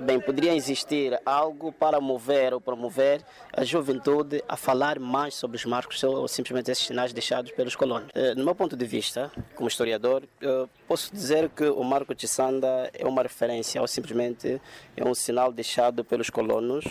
Bem, 0.02 0.18
poderia 0.18 0.54
existir 0.54 1.20
algo 1.26 1.70
para 1.70 2.00
mover 2.00 2.54
ou 2.54 2.60
promover 2.60 3.20
a 3.52 3.64
juventude 3.64 4.42
a 4.48 4.56
falar 4.56 4.98
mais 4.98 5.34
sobre 5.34 5.58
os 5.58 5.66
marcos 5.66 6.02
ou 6.02 6.26
simplesmente 6.26 6.70
esses 6.70 6.86
sinais 6.86 7.12
deixados 7.12 7.52
pelos 7.52 7.76
colonos. 7.76 8.08
No 8.34 8.42
meu 8.42 8.54
ponto 8.54 8.74
de 8.74 8.86
vista, 8.86 9.30
como 9.54 9.68
historiador, 9.68 10.22
posso 10.88 11.12
dizer 11.12 11.50
que 11.50 11.64
o 11.64 11.84
Marco 11.84 12.14
de 12.14 12.26
Sanda 12.26 12.90
é 12.94 13.06
uma 13.06 13.20
referência 13.20 13.78
ou 13.78 13.86
simplesmente 13.86 14.58
é 14.96 15.04
um 15.06 15.14
sinal 15.14 15.52
deixado 15.52 16.02
pelos 16.02 16.30
colonos 16.30 16.86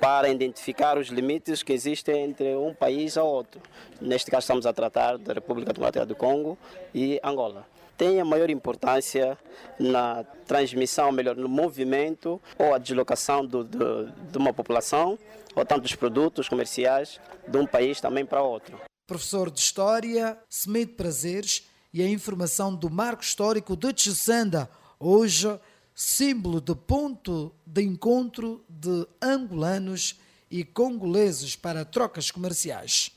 para 0.00 0.28
identificar 0.28 0.96
os 0.96 1.08
limites 1.08 1.64
que 1.64 1.72
existem 1.72 2.22
entre 2.22 2.54
um 2.54 2.72
país 2.72 3.16
e 3.16 3.18
outro. 3.18 3.60
Neste 4.00 4.30
caso, 4.30 4.44
estamos 4.44 4.64
a 4.64 4.72
tratar 4.72 5.18
da 5.18 5.32
República 5.32 5.72
Democrática 5.72 6.06
do 6.06 6.14
Congo 6.14 6.56
e 6.94 7.18
Angola 7.20 7.66
tem 7.96 8.20
a 8.20 8.24
maior 8.24 8.50
importância 8.50 9.38
na 9.78 10.22
transmissão, 10.46 11.10
melhor, 11.10 11.34
no 11.34 11.48
movimento 11.48 11.95
movimento 11.96 12.40
ou 12.58 12.74
a 12.74 12.78
deslocação 12.78 13.44
do, 13.46 13.64
do, 13.64 14.10
de 14.10 14.38
uma 14.38 14.52
população 14.52 15.18
ou 15.54 15.64
tantos 15.64 15.94
produtos 15.94 16.48
comerciais 16.48 17.18
de 17.48 17.56
um 17.56 17.66
país 17.66 18.00
também 18.00 18.24
para 18.24 18.42
outro. 18.42 18.78
Professor 19.06 19.50
de 19.50 19.60
História, 19.60 20.38
Smith 20.50 20.96
Prazeres 20.96 21.66
e 21.92 22.02
a 22.02 22.08
informação 22.08 22.74
do 22.74 22.90
Marco 22.90 23.22
Histórico 23.22 23.76
de 23.76 23.92
Chisanda, 23.96 24.68
hoje 24.98 25.58
símbolo 25.94 26.60
de 26.60 26.74
ponto 26.74 27.54
de 27.64 27.82
encontro 27.82 28.62
de 28.68 29.06
angolanos 29.22 30.20
e 30.50 30.62
congoleses 30.62 31.56
para 31.56 31.84
trocas 31.84 32.30
comerciais. 32.30 33.15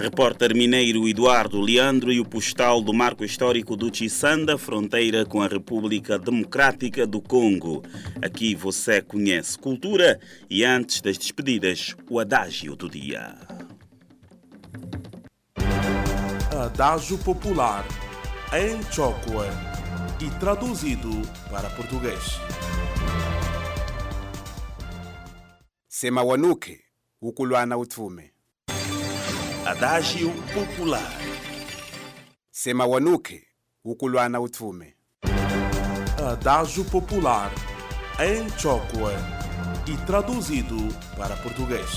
Repórter 0.00 0.56
mineiro 0.56 1.06
Eduardo 1.06 1.60
Leandro 1.60 2.10
e 2.10 2.18
o 2.18 2.24
postal 2.24 2.80
do 2.80 2.90
Marco 2.90 3.22
Histórico 3.22 3.76
do 3.76 3.94
Chisanda, 3.94 4.56
fronteira 4.56 5.26
com 5.26 5.42
a 5.42 5.46
República 5.46 6.18
Democrática 6.18 7.06
do 7.06 7.20
Congo. 7.20 7.82
Aqui 8.22 8.54
você 8.54 9.02
conhece 9.02 9.58
cultura 9.58 10.18
e 10.48 10.64
antes 10.64 11.02
das 11.02 11.18
despedidas, 11.18 11.94
o 12.08 12.18
adágio 12.18 12.74
do 12.74 12.88
dia. 12.88 13.36
Adágio 16.50 17.18
Popular 17.18 17.86
em 18.54 18.82
Chokwe 18.90 19.48
e 20.18 20.30
traduzido 20.40 21.10
para 21.50 21.68
português. 21.68 22.40
sema 25.86 26.22
wanuke 26.22 26.80
ukulwana 27.20 27.76
utfume 27.76 28.39
Adágio 29.66 30.32
Popular. 30.54 31.12
sema 32.50 32.86
wanuke 32.86 33.42
ukulwana 33.84 34.40
utfume 34.40 34.94
Adágio 36.30 36.82
Popular 36.86 37.52
em 38.18 38.48
Chokwe 38.58 39.12
e 39.86 40.06
traduzido 40.06 40.76
para 41.14 41.36
português. 41.36 41.90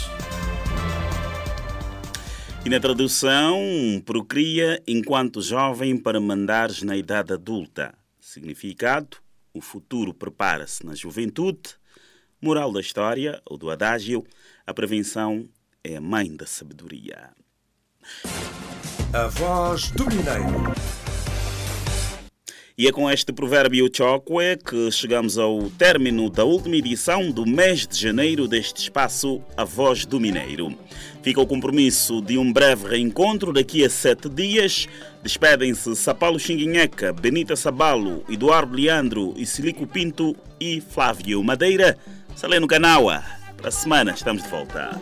E 2.66 2.70
na 2.70 2.82
tradução, 2.82 3.62
procria 4.06 4.84
enquanto 4.86 5.42
jovem 5.42 5.98
para 5.98 6.20
mandares 6.20 6.82
na 6.82 6.98
idade 6.98 7.32
adulta. 7.32 7.94
Significado: 8.20 9.18
o 9.54 9.62
futuro 9.62 10.14
prepara-se 10.14 10.86
na 10.86 10.94
juventude. 10.94 11.76
Moral 12.42 12.74
da 12.74 12.82
história, 12.82 13.42
ou 13.46 13.58
do 13.58 13.72
adágio: 13.72 14.26
a 14.68 14.74
prevenção 14.74 15.48
é 15.82 15.96
a 15.96 16.02
mãe 16.02 16.36
da 16.36 16.46
sabedoria. 16.46 17.32
A 19.14 19.28
voz 19.28 19.92
do 19.92 20.06
Mineiro. 20.06 20.74
E 22.76 22.88
é 22.88 22.92
com 22.92 23.10
este 23.10 23.32
provérbio 23.32 23.88
chokwe 23.96 24.58
que 24.58 24.90
chegamos 24.92 25.38
ao 25.38 25.70
término 25.70 26.28
da 26.28 26.44
última 26.44 26.76
edição 26.76 27.30
do 27.30 27.46
mês 27.46 27.86
de 27.86 27.96
janeiro 28.00 28.48
deste 28.48 28.78
espaço 28.82 29.44
A 29.56 29.64
Voz 29.64 30.08
do 30.08 30.20
Mineiro. 30.20 30.76
Fica 31.22 31.40
o 31.40 31.46
compromisso 31.46 32.20
de 32.20 32.36
um 32.36 32.52
breve 32.52 32.88
reencontro 32.88 33.54
daqui 33.54 33.86
a 33.86 33.90
sete 33.92 34.28
dias. 34.28 34.88
Despedem-se 35.22 35.96
Sapalo 35.96 36.40
Xinguinheca, 36.40 37.14
Benita 37.14 37.56
Sabalo, 37.56 38.26
Eduardo 38.28 38.76
Leandro 38.76 39.36
e 39.38 39.46
Silico 39.46 39.86
Pinto 39.86 40.36
e 40.60 40.82
Flávio 40.82 41.44
Madeira. 41.44 41.96
Saleno 42.36 42.66
Canaua. 42.66 43.24
Para 43.56 43.70
a 43.70 43.72
semana 43.72 44.14
estamos 44.14 44.42
de 44.42 44.50
volta. 44.50 45.00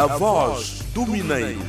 A 0.00 0.06
voz 0.06 0.80
do 0.94 1.06
Mineiro. 1.06 1.60